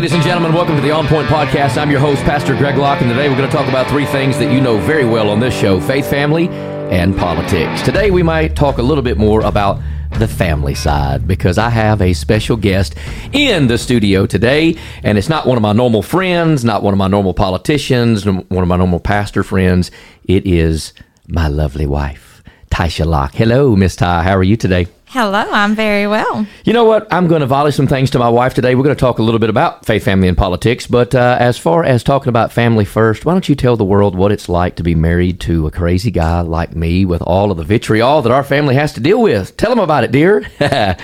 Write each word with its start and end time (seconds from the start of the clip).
ladies 0.00 0.14
and 0.14 0.22
gentlemen. 0.22 0.54
Welcome 0.54 0.76
to 0.76 0.80
the 0.80 0.92
On 0.92 1.06
Point 1.06 1.28
Podcast. 1.28 1.76
I'm 1.76 1.90
your 1.90 2.00
host, 2.00 2.22
Pastor 2.22 2.56
Greg 2.56 2.78
Locke, 2.78 3.02
and 3.02 3.10
today 3.10 3.28
we're 3.28 3.36
going 3.36 3.50
to 3.50 3.54
talk 3.54 3.68
about 3.68 3.86
three 3.86 4.06
things 4.06 4.38
that 4.38 4.50
you 4.50 4.58
know 4.58 4.78
very 4.78 5.04
well 5.04 5.28
on 5.28 5.40
this 5.40 5.52
show 5.54 5.78
faith, 5.78 6.08
family, 6.08 6.48
and 6.48 7.14
politics. 7.14 7.82
Today, 7.82 8.10
we 8.10 8.22
might 8.22 8.56
talk 8.56 8.78
a 8.78 8.82
little 8.82 9.04
bit 9.04 9.18
more 9.18 9.42
about 9.42 9.78
the 10.12 10.26
family 10.26 10.74
side 10.74 11.28
because 11.28 11.58
I 11.58 11.68
have 11.68 12.00
a 12.00 12.14
special 12.14 12.56
guest 12.56 12.94
in 13.34 13.66
the 13.66 13.76
studio 13.76 14.24
today, 14.24 14.78
and 15.02 15.18
it's 15.18 15.28
not 15.28 15.46
one 15.46 15.58
of 15.58 15.62
my 15.62 15.74
normal 15.74 16.00
friends, 16.00 16.64
not 16.64 16.82
one 16.82 16.94
of 16.94 16.98
my 16.98 17.08
normal 17.08 17.34
politicians, 17.34 18.24
one 18.24 18.46
of 18.50 18.68
my 18.68 18.78
normal 18.78 19.00
pastor 19.00 19.42
friends. 19.42 19.90
It 20.24 20.46
is 20.46 20.94
my 21.28 21.48
lovely 21.48 21.84
wife, 21.84 22.42
Taisha 22.70 23.04
Locke. 23.04 23.34
Hello, 23.34 23.76
Miss 23.76 23.96
Tai. 23.96 24.22
How 24.22 24.38
are 24.38 24.42
you 24.42 24.56
today? 24.56 24.86
Hello, 25.12 25.44
I'm 25.50 25.74
very 25.74 26.06
well. 26.06 26.46
You 26.64 26.72
know 26.72 26.84
what? 26.84 27.12
I'm 27.12 27.26
going 27.26 27.40
to 27.40 27.46
volley 27.48 27.72
some 27.72 27.88
things 27.88 28.10
to 28.10 28.20
my 28.20 28.28
wife 28.28 28.54
today. 28.54 28.76
We're 28.76 28.84
going 28.84 28.94
to 28.94 29.00
talk 29.00 29.18
a 29.18 29.24
little 29.24 29.40
bit 29.40 29.50
about 29.50 29.84
faith, 29.84 30.04
family, 30.04 30.28
and 30.28 30.38
politics. 30.38 30.86
But 30.86 31.16
uh, 31.16 31.36
as 31.40 31.58
far 31.58 31.82
as 31.82 32.04
talking 32.04 32.28
about 32.28 32.52
family 32.52 32.84
first, 32.84 33.24
why 33.24 33.32
don't 33.32 33.48
you 33.48 33.56
tell 33.56 33.76
the 33.76 33.84
world 33.84 34.14
what 34.14 34.30
it's 34.30 34.48
like 34.48 34.76
to 34.76 34.84
be 34.84 34.94
married 34.94 35.40
to 35.40 35.66
a 35.66 35.72
crazy 35.72 36.12
guy 36.12 36.42
like 36.42 36.76
me 36.76 37.04
with 37.04 37.22
all 37.22 37.50
of 37.50 37.56
the 37.56 37.64
vitriol 37.64 38.22
that 38.22 38.30
our 38.30 38.44
family 38.44 38.76
has 38.76 38.92
to 38.92 39.00
deal 39.00 39.20
with? 39.20 39.56
Tell 39.56 39.70
them 39.70 39.80
about 39.80 40.04
it, 40.04 40.12
dear. 40.12 40.42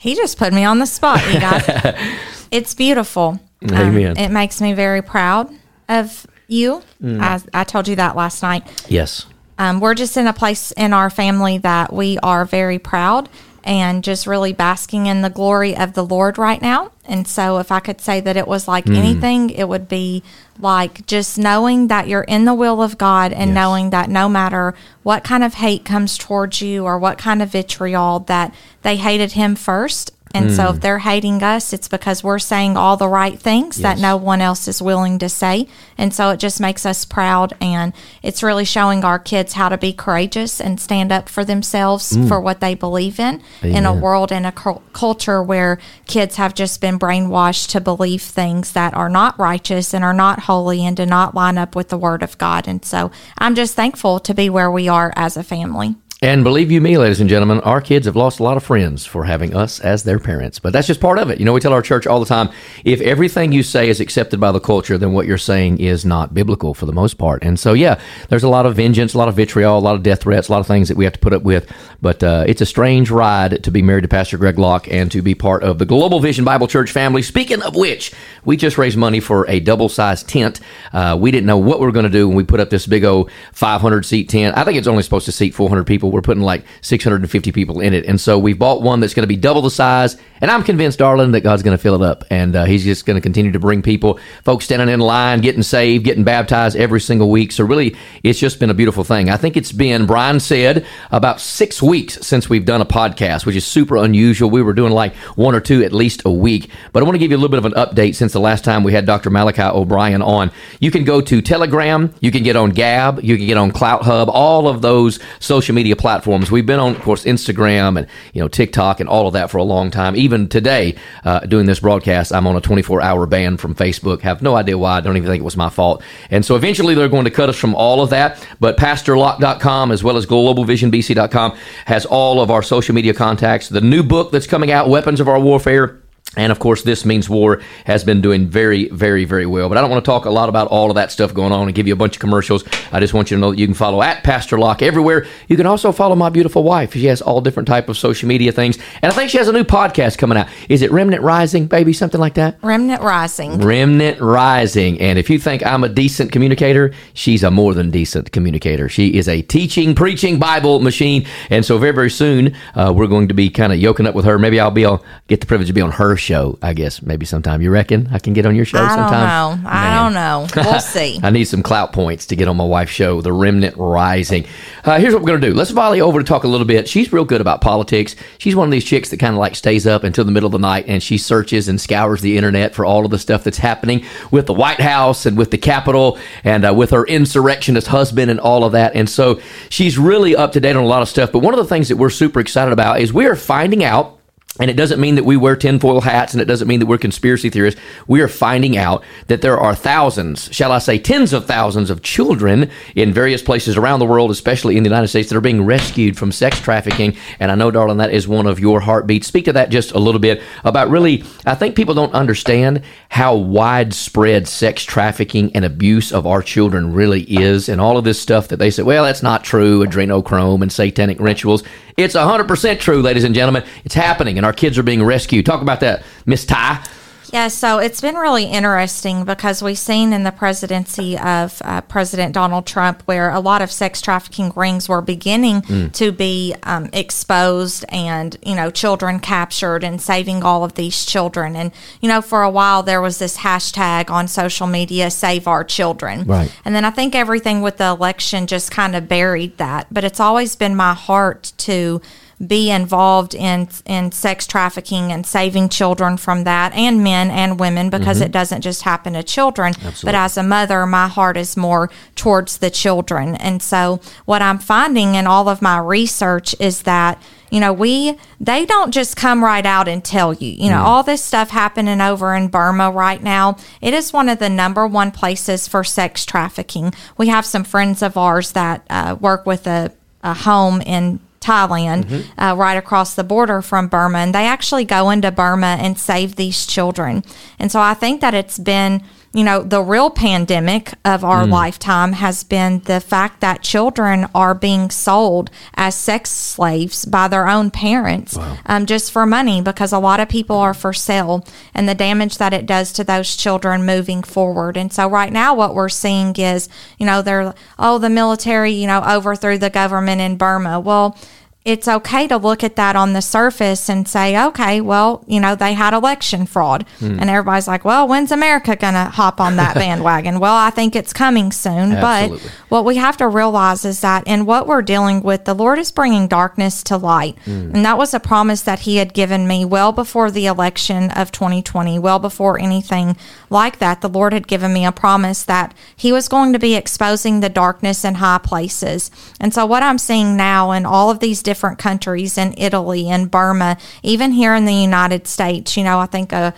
he 0.00 0.16
just 0.16 0.36
put 0.36 0.52
me 0.52 0.64
on 0.64 0.80
the 0.80 0.86
spot, 0.86 1.24
you 1.32 1.38
guys. 1.38 1.94
it's 2.50 2.74
beautiful. 2.74 3.38
Amen. 3.62 4.10
Um, 4.10 4.16
it 4.16 4.32
makes 4.32 4.60
me 4.60 4.72
very 4.72 5.00
proud 5.00 5.48
of 5.88 6.26
you. 6.48 6.82
Mm. 7.00 7.20
I, 7.20 7.60
I 7.60 7.62
told 7.62 7.86
you 7.86 7.94
that 7.94 8.16
last 8.16 8.42
night. 8.42 8.90
Yes. 8.90 9.26
Um, 9.58 9.80
we're 9.80 9.94
just 9.94 10.16
in 10.16 10.26
a 10.26 10.32
place 10.32 10.72
in 10.72 10.92
our 10.92 11.10
family 11.10 11.58
that 11.58 11.92
we 11.92 12.18
are 12.18 12.44
very 12.44 12.78
proud 12.78 13.28
and 13.64 14.04
just 14.04 14.26
really 14.26 14.52
basking 14.52 15.06
in 15.06 15.22
the 15.22 15.30
glory 15.30 15.76
of 15.76 15.94
the 15.94 16.04
Lord 16.04 16.36
right 16.36 16.60
now. 16.60 16.92
And 17.06 17.26
so, 17.26 17.58
if 17.58 17.72
I 17.72 17.80
could 17.80 18.00
say 18.00 18.20
that 18.20 18.36
it 18.36 18.46
was 18.46 18.68
like 18.68 18.84
mm. 18.86 18.96
anything, 18.96 19.50
it 19.50 19.68
would 19.68 19.88
be 19.88 20.22
like 20.58 21.06
just 21.06 21.38
knowing 21.38 21.88
that 21.88 22.08
you're 22.08 22.22
in 22.22 22.44
the 22.44 22.54
will 22.54 22.82
of 22.82 22.96
God 22.96 23.32
and 23.32 23.50
yes. 23.50 23.54
knowing 23.54 23.90
that 23.90 24.08
no 24.08 24.28
matter 24.28 24.74
what 25.02 25.24
kind 25.24 25.44
of 25.44 25.54
hate 25.54 25.84
comes 25.84 26.16
towards 26.16 26.60
you 26.62 26.84
or 26.84 26.98
what 26.98 27.18
kind 27.18 27.42
of 27.42 27.50
vitriol, 27.50 28.20
that 28.20 28.54
they 28.82 28.96
hated 28.96 29.32
Him 29.32 29.54
first 29.54 30.13
and 30.34 30.50
mm. 30.50 30.56
so 30.56 30.70
if 30.70 30.74
hmm. 30.74 30.80
they're 30.80 30.98
hating 30.98 31.42
us, 31.44 31.72
it's 31.72 31.86
because 31.86 32.24
we're 32.24 32.40
saying 32.40 32.76
all 32.76 32.96
the 32.96 33.08
right 33.08 33.38
things 33.40 33.78
yes. 33.78 33.82
that 33.82 34.02
no 34.02 34.16
one 34.16 34.40
else 34.40 34.66
is 34.66 34.82
willing 34.82 35.20
to 35.20 35.28
say. 35.28 35.68
And 35.96 36.12
so 36.12 36.30
it 36.30 36.40
just 36.40 36.60
makes 36.60 36.84
us 36.84 37.04
proud. 37.04 37.56
And 37.60 37.92
it's 38.20 38.42
really 38.42 38.64
showing 38.64 39.04
our 39.04 39.20
kids 39.20 39.52
how 39.52 39.68
to 39.68 39.78
be 39.78 39.92
courageous 39.92 40.60
and 40.60 40.80
stand 40.80 41.12
up 41.12 41.28
for 41.28 41.44
themselves 41.44 42.12
mm. 42.12 42.26
for 42.26 42.40
what 42.40 42.58
they 42.58 42.74
believe 42.74 43.20
in 43.20 43.40
Amen. 43.62 43.76
in 43.76 43.86
a 43.86 43.94
world 43.94 44.32
and 44.32 44.44
a 44.44 44.50
cu- 44.50 44.82
culture 44.92 45.40
where 45.40 45.78
kids 46.06 46.34
have 46.34 46.52
just 46.52 46.80
been 46.80 46.98
brainwashed 46.98 47.68
to 47.68 47.80
believe 47.80 48.20
things 48.20 48.72
that 48.72 48.92
are 48.92 49.08
not 49.08 49.38
righteous 49.38 49.94
and 49.94 50.02
are 50.02 50.12
not 50.12 50.40
holy 50.40 50.84
and 50.84 50.96
do 50.96 51.06
not 51.06 51.36
line 51.36 51.56
up 51.56 51.76
with 51.76 51.90
the 51.90 51.98
word 51.98 52.24
of 52.24 52.36
God. 52.38 52.66
And 52.66 52.84
so 52.84 53.12
I'm 53.38 53.54
just 53.54 53.74
thankful 53.74 54.18
to 54.18 54.34
be 54.34 54.50
where 54.50 54.70
we 54.70 54.88
are 54.88 55.12
as 55.14 55.36
a 55.36 55.44
family. 55.44 55.94
And 56.24 56.42
believe 56.42 56.72
you 56.72 56.80
me, 56.80 56.96
ladies 56.96 57.20
and 57.20 57.28
gentlemen, 57.28 57.60
our 57.60 57.82
kids 57.82 58.06
have 58.06 58.16
lost 58.16 58.40
a 58.40 58.42
lot 58.42 58.56
of 58.56 58.62
friends 58.62 59.04
for 59.04 59.24
having 59.24 59.54
us 59.54 59.78
as 59.78 60.04
their 60.04 60.18
parents. 60.18 60.58
But 60.58 60.72
that's 60.72 60.86
just 60.86 60.98
part 60.98 61.18
of 61.18 61.28
it. 61.28 61.38
You 61.38 61.44
know, 61.44 61.52
we 61.52 61.60
tell 61.60 61.74
our 61.74 61.82
church 61.82 62.06
all 62.06 62.18
the 62.18 62.24
time 62.24 62.48
if 62.82 63.02
everything 63.02 63.52
you 63.52 63.62
say 63.62 63.90
is 63.90 64.00
accepted 64.00 64.40
by 64.40 64.50
the 64.50 64.58
culture, 64.58 64.96
then 64.96 65.12
what 65.12 65.26
you're 65.26 65.36
saying 65.36 65.80
is 65.80 66.06
not 66.06 66.32
biblical 66.32 66.72
for 66.72 66.86
the 66.86 66.94
most 66.94 67.18
part. 67.18 67.44
And 67.44 67.60
so, 67.60 67.74
yeah, 67.74 68.00
there's 68.30 68.42
a 68.42 68.48
lot 68.48 68.64
of 68.64 68.74
vengeance, 68.74 69.12
a 69.12 69.18
lot 69.18 69.28
of 69.28 69.36
vitriol, 69.36 69.76
a 69.76 69.80
lot 69.80 69.96
of 69.96 70.02
death 70.02 70.22
threats, 70.22 70.48
a 70.48 70.52
lot 70.52 70.60
of 70.60 70.66
things 70.66 70.88
that 70.88 70.96
we 70.96 71.04
have 71.04 71.12
to 71.12 71.18
put 71.18 71.34
up 71.34 71.42
with. 71.42 71.70
But 72.00 72.22
uh, 72.22 72.44
it's 72.46 72.62
a 72.62 72.66
strange 72.66 73.10
ride 73.10 73.62
to 73.62 73.70
be 73.70 73.82
married 73.82 74.04
to 74.04 74.08
Pastor 74.08 74.38
Greg 74.38 74.58
Locke 74.58 74.88
and 74.90 75.12
to 75.12 75.20
be 75.20 75.34
part 75.34 75.62
of 75.62 75.78
the 75.78 75.84
Global 75.84 76.20
Vision 76.20 76.46
Bible 76.46 76.68
Church 76.68 76.90
family. 76.90 77.20
Speaking 77.20 77.60
of 77.60 77.76
which, 77.76 78.14
we 78.46 78.56
just 78.56 78.78
raised 78.78 78.96
money 78.96 79.20
for 79.20 79.46
a 79.46 79.60
double 79.60 79.90
sized 79.90 80.26
tent. 80.26 80.60
Uh, 80.90 81.18
we 81.20 81.30
didn't 81.30 81.46
know 81.46 81.58
what 81.58 81.80
we 81.80 81.86
were 81.86 81.92
going 81.92 82.04
to 82.04 82.10
do 82.10 82.28
when 82.28 82.36
we 82.38 82.44
put 82.44 82.60
up 82.60 82.70
this 82.70 82.86
big 82.86 83.04
old 83.04 83.30
500 83.52 84.06
seat 84.06 84.30
tent. 84.30 84.56
I 84.56 84.64
think 84.64 84.78
it's 84.78 84.88
only 84.88 85.02
supposed 85.02 85.26
to 85.26 85.32
seat 85.32 85.52
400 85.52 85.86
people 85.86 86.13
we're 86.14 86.22
putting 86.22 86.44
like 86.44 86.64
650 86.80 87.52
people 87.52 87.80
in 87.80 87.92
it. 87.92 88.06
And 88.06 88.20
so 88.20 88.38
we've 88.38 88.58
bought 88.58 88.82
one 88.82 89.00
that's 89.00 89.14
going 89.14 89.24
to 89.24 89.28
be 89.28 89.36
double 89.36 89.62
the 89.62 89.70
size. 89.70 90.16
And 90.40 90.50
I'm 90.50 90.62
convinced, 90.62 91.00
darling, 91.00 91.32
that 91.32 91.40
God's 91.40 91.62
going 91.62 91.76
to 91.76 91.82
fill 91.82 91.96
it 91.96 92.02
up. 92.02 92.24
And 92.30 92.54
uh, 92.54 92.64
He's 92.64 92.84
just 92.84 93.04
going 93.04 93.16
to 93.16 93.20
continue 93.20 93.50
to 93.52 93.58
bring 93.58 93.82
people, 93.82 94.20
folks 94.44 94.64
standing 94.64 94.88
in 94.88 95.00
line, 95.00 95.40
getting 95.40 95.62
saved, 95.62 96.04
getting 96.04 96.22
baptized 96.22 96.76
every 96.76 97.00
single 97.00 97.30
week. 97.30 97.50
So 97.50 97.64
really, 97.64 97.96
it's 98.22 98.38
just 98.38 98.60
been 98.60 98.70
a 98.70 98.74
beautiful 98.74 99.02
thing. 99.02 99.28
I 99.28 99.36
think 99.36 99.56
it's 99.56 99.72
been, 99.72 100.06
Brian 100.06 100.38
said, 100.38 100.86
about 101.10 101.40
six 101.40 101.82
weeks 101.82 102.24
since 102.24 102.48
we've 102.48 102.64
done 102.64 102.80
a 102.80 102.86
podcast, 102.86 103.44
which 103.44 103.56
is 103.56 103.66
super 103.66 103.96
unusual. 103.96 104.50
We 104.50 104.62
were 104.62 104.72
doing 104.72 104.92
like 104.92 105.14
one 105.34 105.54
or 105.54 105.60
two 105.60 105.82
at 105.82 105.92
least 105.92 106.22
a 106.24 106.30
week. 106.30 106.70
But 106.92 107.02
I 107.02 107.06
want 107.06 107.16
to 107.16 107.18
give 107.18 107.32
you 107.32 107.36
a 107.36 107.40
little 107.40 107.60
bit 107.60 107.64
of 107.64 107.64
an 107.64 107.72
update 107.72 108.14
since 108.14 108.32
the 108.32 108.40
last 108.40 108.62
time 108.62 108.84
we 108.84 108.92
had 108.92 109.04
Dr. 109.04 109.30
Malachi 109.30 109.62
O'Brien 109.62 110.22
on. 110.22 110.52
You 110.78 110.92
can 110.92 111.02
go 111.02 111.20
to 111.22 111.42
Telegram, 111.42 112.14
you 112.20 112.30
can 112.30 112.44
get 112.44 112.54
on 112.54 112.70
Gab, 112.70 113.24
you 113.24 113.36
can 113.36 113.46
get 113.46 113.56
on 113.56 113.72
Clout 113.72 114.02
Hub, 114.02 114.28
all 114.30 114.68
of 114.68 114.80
those 114.80 115.18
social 115.40 115.74
media 115.74 115.96
platforms 115.96 116.03
platforms. 116.04 116.50
We've 116.50 116.66
been 116.66 116.80
on, 116.80 116.94
of 116.94 117.00
course, 117.00 117.24
Instagram 117.24 117.96
and 117.96 118.06
you 118.34 118.42
know 118.42 118.46
TikTok 118.46 119.00
and 119.00 119.08
all 119.08 119.26
of 119.26 119.32
that 119.32 119.50
for 119.50 119.56
a 119.56 119.62
long 119.62 119.90
time. 119.90 120.14
Even 120.16 120.50
today, 120.50 120.96
uh, 121.24 121.40
doing 121.40 121.64
this 121.64 121.80
broadcast, 121.80 122.30
I'm 122.30 122.46
on 122.46 122.56
a 122.56 122.60
24 122.60 123.00
hour 123.00 123.24
ban 123.24 123.56
from 123.56 123.74
Facebook. 123.74 124.20
Have 124.20 124.42
no 124.42 124.54
idea 124.54 124.76
why. 124.76 124.98
I 124.98 125.00
don't 125.00 125.16
even 125.16 125.30
think 125.30 125.40
it 125.40 125.44
was 125.44 125.56
my 125.56 125.70
fault. 125.70 126.02
And 126.28 126.44
so 126.44 126.56
eventually, 126.56 126.94
they're 126.94 127.08
going 127.08 127.24
to 127.24 127.30
cut 127.30 127.48
us 127.48 127.56
from 127.56 127.74
all 127.74 128.02
of 128.02 128.10
that. 128.10 128.46
But 128.60 128.76
PastorLocke.com 128.76 129.92
as 129.92 130.04
well 130.04 130.18
as 130.18 130.26
GlobalVisionBC.com 130.26 131.56
has 131.86 132.04
all 132.04 132.42
of 132.42 132.50
our 132.50 132.62
social 132.62 132.94
media 132.94 133.14
contacts. 133.14 133.70
The 133.70 133.80
new 133.80 134.02
book 134.02 134.30
that's 134.30 134.46
coming 134.46 134.70
out, 134.70 134.90
Weapons 134.90 135.20
of 135.20 135.28
Our 135.28 135.40
Warfare 135.40 136.03
and 136.36 136.50
of 136.52 136.58
course, 136.58 136.82
This 136.82 137.04
Means 137.04 137.28
War 137.28 137.60
has 137.84 138.04
been 138.04 138.20
doing 138.20 138.48
very, 138.48 138.88
very, 138.88 139.24
very 139.24 139.46
well. 139.46 139.68
But 139.68 139.78
I 139.78 139.80
don't 139.80 139.90
want 139.90 140.04
to 140.04 140.08
talk 140.08 140.24
a 140.24 140.30
lot 140.30 140.48
about 140.48 140.68
all 140.68 140.90
of 140.90 140.96
that 140.96 141.12
stuff 141.12 141.32
going 141.34 141.52
on 141.52 141.66
and 141.68 141.74
give 141.74 141.86
you 141.86 141.92
a 141.92 141.96
bunch 141.96 142.16
of 142.16 142.20
commercials. 142.20 142.64
I 142.92 143.00
just 143.00 143.14
want 143.14 143.30
you 143.30 143.36
to 143.36 143.40
know 143.40 143.50
that 143.50 143.58
you 143.58 143.66
can 143.66 143.74
follow 143.74 144.02
at 144.02 144.24
Pastor 144.24 144.58
Locke 144.58 144.82
everywhere. 144.82 145.26
You 145.48 145.56
can 145.56 145.66
also 145.66 145.92
follow 145.92 146.16
my 146.16 146.28
beautiful 146.28 146.62
wife. 146.62 146.92
She 146.92 147.06
has 147.06 147.22
all 147.22 147.40
different 147.40 147.66
type 147.68 147.88
of 147.88 147.96
social 147.96 148.28
media 148.28 148.52
things. 148.52 148.78
And 149.02 149.12
I 149.12 149.14
think 149.14 149.30
she 149.30 149.38
has 149.38 149.48
a 149.48 149.52
new 149.52 149.64
podcast 149.64 150.18
coming 150.18 150.38
out. 150.38 150.48
Is 150.68 150.82
it 150.82 150.90
Remnant 150.90 151.22
Rising, 151.22 151.66
baby? 151.66 151.92
Something 151.92 152.20
like 152.20 152.34
that? 152.34 152.58
Remnant 152.62 153.02
Rising. 153.02 153.58
Remnant 153.58 154.20
Rising. 154.20 155.00
And 155.00 155.18
if 155.18 155.30
you 155.30 155.38
think 155.38 155.64
I'm 155.64 155.84
a 155.84 155.88
decent 155.88 156.32
communicator, 156.32 156.92
she's 157.12 157.42
a 157.42 157.50
more 157.50 157.74
than 157.74 157.90
decent 157.90 158.32
communicator. 158.32 158.88
She 158.88 159.14
is 159.14 159.28
a 159.28 159.42
teaching, 159.42 159.94
preaching 159.94 160.38
Bible 160.38 160.80
machine. 160.80 161.26
And 161.50 161.64
so 161.64 161.78
very, 161.78 161.92
very 161.92 162.10
soon, 162.10 162.56
uh, 162.74 162.92
we're 162.94 163.06
going 163.06 163.28
to 163.28 163.34
be 163.34 163.50
kind 163.50 163.72
of 163.72 163.78
yoking 163.78 164.06
up 164.06 164.14
with 164.14 164.24
her. 164.24 164.38
Maybe 164.38 164.58
I'll 164.60 164.70
be, 164.70 164.84
I'll 164.84 165.04
get 165.28 165.40
the 165.40 165.46
privilege 165.46 165.68
to 165.68 165.74
be 165.74 165.80
on 165.80 165.92
her 165.92 166.16
show, 166.24 166.58
I 166.62 166.72
guess, 166.72 167.02
maybe 167.02 167.26
sometime. 167.26 167.60
You 167.60 167.70
reckon 167.70 168.08
I 168.10 168.18
can 168.18 168.32
get 168.32 168.46
on 168.46 168.56
your 168.56 168.64
show 168.64 168.78
I 168.82 168.88
sometime? 168.88 169.54
don't 169.54 169.62
know. 169.64 169.70
I 169.70 169.94
don't 169.94 170.14
know. 170.14 170.46
We'll 170.70 170.80
see. 170.80 171.20
I 171.22 171.30
need 171.30 171.44
some 171.44 171.62
clout 171.62 171.92
points 171.92 172.26
to 172.26 172.36
get 172.36 172.48
on 172.48 172.56
my 172.56 172.64
wife's 172.64 172.92
show, 172.92 173.20
The 173.20 173.32
Remnant 173.32 173.76
Rising. 173.76 174.46
Uh, 174.84 174.98
here's 174.98 175.12
what 175.14 175.22
we're 175.22 175.28
going 175.28 175.40
to 175.40 175.48
do. 175.50 175.54
Let's 175.54 175.70
volley 175.70 176.00
over 176.00 176.18
to 176.18 176.24
talk 176.24 176.44
a 176.44 176.48
little 176.48 176.66
bit. 176.66 176.88
She's 176.88 177.12
real 177.12 177.24
good 177.24 177.40
about 177.40 177.60
politics. 177.60 178.16
She's 178.38 178.56
one 178.56 178.66
of 178.66 178.72
these 178.72 178.84
chicks 178.84 179.10
that 179.10 179.20
kind 179.20 179.34
of 179.34 179.38
like 179.38 179.54
stays 179.54 179.86
up 179.86 180.02
until 180.02 180.24
the 180.24 180.32
middle 180.32 180.46
of 180.46 180.52
the 180.52 180.58
night 180.58 180.86
and 180.88 181.02
she 181.02 181.18
searches 181.18 181.68
and 181.68 181.80
scours 181.80 182.20
the 182.22 182.36
internet 182.36 182.74
for 182.74 182.84
all 182.84 183.04
of 183.04 183.10
the 183.10 183.18
stuff 183.18 183.44
that's 183.44 183.58
happening 183.58 184.04
with 184.30 184.46
the 184.46 184.54
White 184.54 184.80
House 184.80 185.26
and 185.26 185.36
with 185.36 185.50
the 185.50 185.58
Capitol 185.58 186.18
and 186.42 186.64
uh, 186.66 186.72
with 186.74 186.90
her 186.90 187.06
insurrectionist 187.06 187.86
husband 187.88 188.30
and 188.30 188.40
all 188.40 188.64
of 188.64 188.72
that. 188.72 188.94
And 188.94 189.08
so 189.08 189.40
she's 189.68 189.98
really 189.98 190.34
up 190.34 190.52
to 190.52 190.60
date 190.60 190.76
on 190.76 190.84
a 190.84 190.86
lot 190.86 191.02
of 191.02 191.08
stuff. 191.08 191.32
But 191.32 191.40
one 191.40 191.52
of 191.54 191.58
the 191.58 191.66
things 191.66 191.88
that 191.88 191.96
we're 191.96 192.10
super 192.10 192.40
excited 192.40 192.72
about 192.72 193.00
is 193.00 193.12
we 193.12 193.26
are 193.26 193.36
finding 193.36 193.84
out 193.84 194.18
and 194.60 194.70
it 194.70 194.76
doesn't 194.76 195.00
mean 195.00 195.16
that 195.16 195.24
we 195.24 195.36
wear 195.36 195.56
tinfoil 195.56 196.00
hats 196.00 196.32
and 196.32 196.40
it 196.40 196.44
doesn't 196.44 196.68
mean 196.68 196.78
that 196.78 196.86
we're 196.86 196.96
conspiracy 196.96 197.50
theorists. 197.50 197.80
We 198.06 198.20
are 198.20 198.28
finding 198.28 198.76
out 198.76 199.02
that 199.26 199.42
there 199.42 199.58
are 199.58 199.74
thousands, 199.74 200.48
shall 200.52 200.70
I 200.70 200.78
say, 200.78 200.96
tens 200.96 201.32
of 201.32 201.44
thousands 201.44 201.90
of 201.90 202.02
children 202.02 202.70
in 202.94 203.12
various 203.12 203.42
places 203.42 203.76
around 203.76 203.98
the 203.98 204.06
world, 204.06 204.30
especially 204.30 204.76
in 204.76 204.84
the 204.84 204.88
United 204.88 205.08
States, 205.08 205.28
that 205.28 205.36
are 205.36 205.40
being 205.40 205.64
rescued 205.64 206.16
from 206.16 206.30
sex 206.30 206.60
trafficking. 206.60 207.16
And 207.40 207.50
I 207.50 207.56
know, 207.56 207.72
darling, 207.72 207.96
that 207.98 208.12
is 208.12 208.28
one 208.28 208.46
of 208.46 208.60
your 208.60 208.78
heartbeats. 208.78 209.26
Speak 209.26 209.46
to 209.46 209.52
that 209.54 209.70
just 209.70 209.90
a 209.90 209.98
little 209.98 210.20
bit 210.20 210.40
about 210.62 210.88
really, 210.88 211.24
I 211.44 211.56
think 211.56 211.74
people 211.74 211.94
don't 211.94 212.14
understand 212.14 212.82
how 213.08 213.34
widespread 213.34 214.46
sex 214.46 214.84
trafficking 214.84 215.50
and 215.56 215.64
abuse 215.64 216.12
of 216.12 216.28
our 216.28 216.42
children 216.42 216.92
really 216.92 217.22
is. 217.22 217.68
And 217.68 217.80
all 217.80 217.98
of 217.98 218.04
this 218.04 218.22
stuff 218.22 218.46
that 218.48 218.58
they 218.58 218.70
say, 218.70 218.84
well, 218.84 219.02
that's 219.02 219.22
not 219.22 219.42
true, 219.42 219.84
adrenochrome 219.84 220.62
and 220.62 220.72
satanic 220.72 221.18
rituals. 221.18 221.64
It's 221.96 222.14
100% 222.14 222.80
true, 222.80 223.02
ladies 223.02 223.24
and 223.24 223.34
gentlemen. 223.34 223.64
It's 223.84 223.94
happening, 223.94 224.36
and 224.36 224.44
our 224.44 224.52
kids 224.52 224.78
are 224.78 224.82
being 224.82 225.02
rescued. 225.02 225.46
Talk 225.46 225.62
about 225.62 225.80
that, 225.80 226.02
Miss 226.26 226.44
Tai. 226.44 226.84
Yeah, 227.34 227.48
so 227.48 227.80
it's 227.80 228.00
been 228.00 228.14
really 228.14 228.44
interesting 228.44 229.24
because 229.24 229.60
we've 229.60 229.76
seen 229.76 230.12
in 230.12 230.22
the 230.22 230.30
presidency 230.30 231.18
of 231.18 231.60
uh, 231.64 231.80
President 231.80 232.32
Donald 232.32 232.64
Trump 232.64 233.02
where 233.06 233.30
a 233.30 233.40
lot 233.40 233.60
of 233.60 233.72
sex 233.72 234.00
trafficking 234.00 234.52
rings 234.54 234.88
were 234.88 235.02
beginning 235.02 235.62
mm. 235.62 235.92
to 235.94 236.12
be 236.12 236.54
um, 236.62 236.88
exposed 236.92 237.84
and, 237.88 238.36
you 238.46 238.54
know, 238.54 238.70
children 238.70 239.18
captured 239.18 239.82
and 239.82 240.00
saving 240.00 240.44
all 240.44 240.62
of 240.62 240.74
these 240.74 241.04
children. 241.04 241.56
And, 241.56 241.72
you 242.00 242.08
know, 242.08 242.22
for 242.22 242.44
a 242.44 242.50
while 242.50 242.84
there 242.84 243.00
was 243.00 243.18
this 243.18 243.38
hashtag 243.38 244.10
on 244.10 244.28
social 244.28 244.68
media, 244.68 245.10
save 245.10 245.48
our 245.48 245.64
children. 245.64 246.22
Right. 246.26 246.56
And 246.64 246.72
then 246.72 246.84
I 246.84 246.90
think 246.90 247.16
everything 247.16 247.62
with 247.62 247.78
the 247.78 247.88
election 247.88 248.46
just 248.46 248.70
kind 248.70 248.94
of 248.94 249.08
buried 249.08 249.58
that. 249.58 249.88
But 249.92 250.04
it's 250.04 250.20
always 250.20 250.54
been 250.54 250.76
my 250.76 250.94
heart 250.94 251.52
to 251.56 252.00
be 252.46 252.70
involved 252.70 253.34
in 253.34 253.68
in 253.86 254.12
sex 254.12 254.46
trafficking 254.46 255.12
and 255.12 255.26
saving 255.26 255.68
children 255.68 256.16
from 256.16 256.44
that 256.44 256.72
and 256.74 257.02
men 257.02 257.30
and 257.30 257.58
women 257.60 257.90
because 257.90 258.18
Mm-hmm. 258.18 258.26
it 258.26 258.32
doesn't 258.32 258.60
just 258.62 258.82
happen 258.82 259.12
to 259.14 259.22
children 259.22 259.72
but 260.04 260.14
as 260.14 260.36
a 260.36 260.42
mother 260.42 260.86
my 260.86 261.08
heart 261.08 261.36
is 261.36 261.56
more 261.56 261.90
towards 262.16 262.58
the 262.58 262.70
children. 262.70 263.34
And 263.36 263.62
so 263.62 264.00
what 264.24 264.42
i'm 264.42 264.58
finding 264.58 265.14
in 265.14 265.26
all 265.26 265.48
of 265.48 265.62
my 265.62 265.78
research 265.78 266.54
is 266.60 266.82
that 266.82 267.20
you 267.50 267.60
know 267.60 267.72
we 267.72 268.16
they 268.40 268.66
don't 268.66 268.92
just 268.92 269.16
come 269.16 269.42
right 269.44 269.64
out 269.66 269.88
and 269.88 270.04
tell 270.04 270.32
you. 270.34 270.50
You 270.50 270.70
know 270.70 270.82
all 270.82 271.02
this 271.02 271.22
stuff 271.24 271.50
happening 271.50 272.00
over 272.00 272.34
in 272.34 272.48
burma 272.48 272.90
right 272.90 273.22
now 273.22 273.56
it 273.80 273.94
is 273.94 274.12
one 274.12 274.28
of 274.28 274.38
the 274.38 274.48
number 274.50 274.86
one 274.86 275.10
places 275.10 275.68
for 275.68 275.84
sex 275.84 276.24
trafficking. 276.24 276.92
We 277.16 277.28
have 277.28 277.46
some 277.46 277.64
friends 277.64 278.02
of 278.02 278.16
ours 278.16 278.52
that 278.52 278.84
uh, 278.90 279.16
work 279.20 279.46
with 279.46 279.66
a, 279.66 279.92
a 280.22 280.34
home 280.34 280.80
in 280.82 281.20
Thailand, 281.44 282.24
uh, 282.38 282.54
right 282.56 282.76
across 282.76 283.14
the 283.14 283.24
border 283.24 283.62
from 283.62 283.88
Burma, 283.88 284.18
and 284.18 284.34
they 284.34 284.46
actually 284.46 284.84
go 284.84 285.10
into 285.10 285.30
Burma 285.30 285.76
and 285.84 285.98
save 285.98 286.36
these 286.36 286.66
children. 286.66 287.22
And 287.58 287.70
so 287.70 287.80
I 287.80 287.94
think 287.94 288.20
that 288.20 288.34
it's 288.34 288.58
been, 288.58 289.02
you 289.34 289.42
know, 289.42 289.62
the 289.64 289.82
real 289.82 290.10
pandemic 290.10 290.94
of 291.04 291.24
our 291.24 291.44
lifetime 291.44 292.12
has 292.12 292.44
been 292.44 292.78
the 292.84 293.00
fact 293.00 293.40
that 293.40 293.62
children 293.62 294.28
are 294.32 294.54
being 294.54 294.90
sold 294.90 295.50
as 295.74 295.96
sex 295.96 296.30
slaves 296.30 297.04
by 297.04 297.26
their 297.26 297.48
own 297.48 297.72
parents 297.72 298.38
um, 298.66 298.86
just 298.86 299.10
for 299.10 299.26
money 299.26 299.60
because 299.60 299.92
a 299.92 299.98
lot 299.98 300.20
of 300.20 300.28
people 300.28 300.56
are 300.56 300.72
for 300.72 300.92
sale 300.92 301.44
and 301.74 301.88
the 301.88 301.96
damage 301.96 302.38
that 302.38 302.52
it 302.52 302.64
does 302.64 302.92
to 302.92 303.02
those 303.02 303.34
children 303.36 303.84
moving 303.84 304.22
forward. 304.22 304.76
And 304.76 304.92
so 304.92 305.08
right 305.08 305.32
now, 305.32 305.52
what 305.52 305.74
we're 305.74 305.88
seeing 305.88 306.34
is, 306.36 306.68
you 306.98 307.04
know, 307.04 307.20
they're, 307.20 307.54
oh, 307.76 307.98
the 307.98 308.10
military, 308.10 308.70
you 308.70 308.86
know, 308.86 309.02
overthrew 309.02 309.58
the 309.58 309.68
government 309.68 310.20
in 310.20 310.36
Burma. 310.36 310.78
Well, 310.78 311.18
it's 311.64 311.88
okay 311.88 312.28
to 312.28 312.36
look 312.36 312.62
at 312.62 312.76
that 312.76 312.94
on 312.94 313.14
the 313.14 313.22
surface 313.22 313.88
and 313.88 314.06
say, 314.06 314.38
okay, 314.48 314.82
well, 314.82 315.24
you 315.26 315.40
know, 315.40 315.54
they 315.54 315.72
had 315.72 315.94
election 315.94 316.44
fraud. 316.44 316.84
Hmm. 316.98 317.18
And 317.18 317.30
everybody's 317.30 317.66
like, 317.66 317.86
well, 317.86 318.06
when's 318.06 318.30
America 318.30 318.76
going 318.76 318.92
to 318.92 319.04
hop 319.04 319.40
on 319.40 319.56
that 319.56 319.74
bandwagon? 319.74 320.40
well, 320.40 320.54
I 320.54 320.68
think 320.68 320.94
it's 320.94 321.14
coming 321.14 321.52
soon. 321.52 321.92
Absolutely. 321.92 322.50
But 322.50 322.52
what 322.68 322.84
we 322.84 322.96
have 322.96 323.16
to 323.16 323.28
realize 323.28 323.86
is 323.86 324.02
that 324.02 324.26
in 324.26 324.44
what 324.44 324.66
we're 324.66 324.82
dealing 324.82 325.22
with, 325.22 325.46
the 325.46 325.54
Lord 325.54 325.78
is 325.78 325.90
bringing 325.90 326.28
darkness 326.28 326.82
to 326.84 326.98
light. 326.98 327.38
Hmm. 327.46 327.74
And 327.74 327.84
that 327.86 327.96
was 327.96 328.12
a 328.12 328.20
promise 328.20 328.60
that 328.60 328.80
He 328.80 328.96
had 328.96 329.14
given 329.14 329.48
me 329.48 329.64
well 329.64 329.92
before 329.92 330.30
the 330.30 330.44
election 330.44 331.10
of 331.12 331.32
2020, 331.32 331.98
well 331.98 332.18
before 332.18 332.60
anything 332.60 333.16
like 333.48 333.78
that. 333.78 334.02
The 334.02 334.10
Lord 334.10 334.34
had 334.34 334.48
given 334.48 334.74
me 334.74 334.84
a 334.84 334.92
promise 334.92 335.42
that 335.44 335.72
He 335.96 336.12
was 336.12 336.28
going 336.28 336.52
to 336.52 336.58
be 336.58 336.74
exposing 336.74 337.40
the 337.40 337.48
darkness 337.48 338.04
in 338.04 338.16
high 338.16 338.36
places. 338.36 339.10
And 339.40 339.54
so, 339.54 339.64
what 339.64 339.82
I'm 339.82 339.96
seeing 339.96 340.36
now 340.36 340.70
in 340.72 340.84
all 340.84 341.10
of 341.10 341.20
these 341.20 341.42
different 341.42 341.53
countries, 341.78 342.36
in 342.36 342.54
Italy, 342.56 343.08
in 343.08 343.26
Burma, 343.26 343.76
even 344.02 344.32
here 344.32 344.54
in 344.54 344.64
the 344.64 344.74
United 344.74 345.26
States, 345.26 345.76
you 345.76 345.84
know, 345.84 345.98
I 345.98 346.06
think 346.06 346.32
a, 346.32 346.54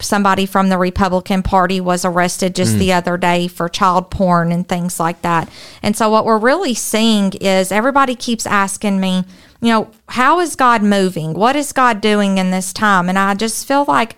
somebody 0.00 0.46
from 0.46 0.68
the 0.68 0.78
Republican 0.78 1.42
Party 1.42 1.80
was 1.80 2.04
arrested 2.04 2.54
just 2.54 2.78
the 2.78 2.90
mm. 2.90 2.96
other 2.96 3.16
day 3.16 3.48
for 3.48 3.68
child 3.68 4.10
porn 4.10 4.52
and 4.52 4.68
things 4.68 5.00
like 5.00 5.22
that. 5.22 5.48
And 5.82 5.96
so, 5.96 6.10
what 6.10 6.24
we're 6.24 6.38
really 6.38 6.74
seeing 6.74 7.32
is 7.34 7.72
everybody 7.72 8.14
keeps 8.14 8.46
asking 8.46 9.00
me, 9.00 9.24
you 9.60 9.68
know, 9.68 9.90
how 10.10 10.40
is 10.40 10.56
God 10.56 10.82
moving? 10.82 11.34
What 11.34 11.56
is 11.56 11.72
God 11.72 12.00
doing 12.00 12.38
in 12.38 12.50
this 12.50 12.72
time? 12.72 13.08
And 13.08 13.18
I 13.18 13.34
just 13.34 13.66
feel 13.66 13.84
like, 13.86 14.16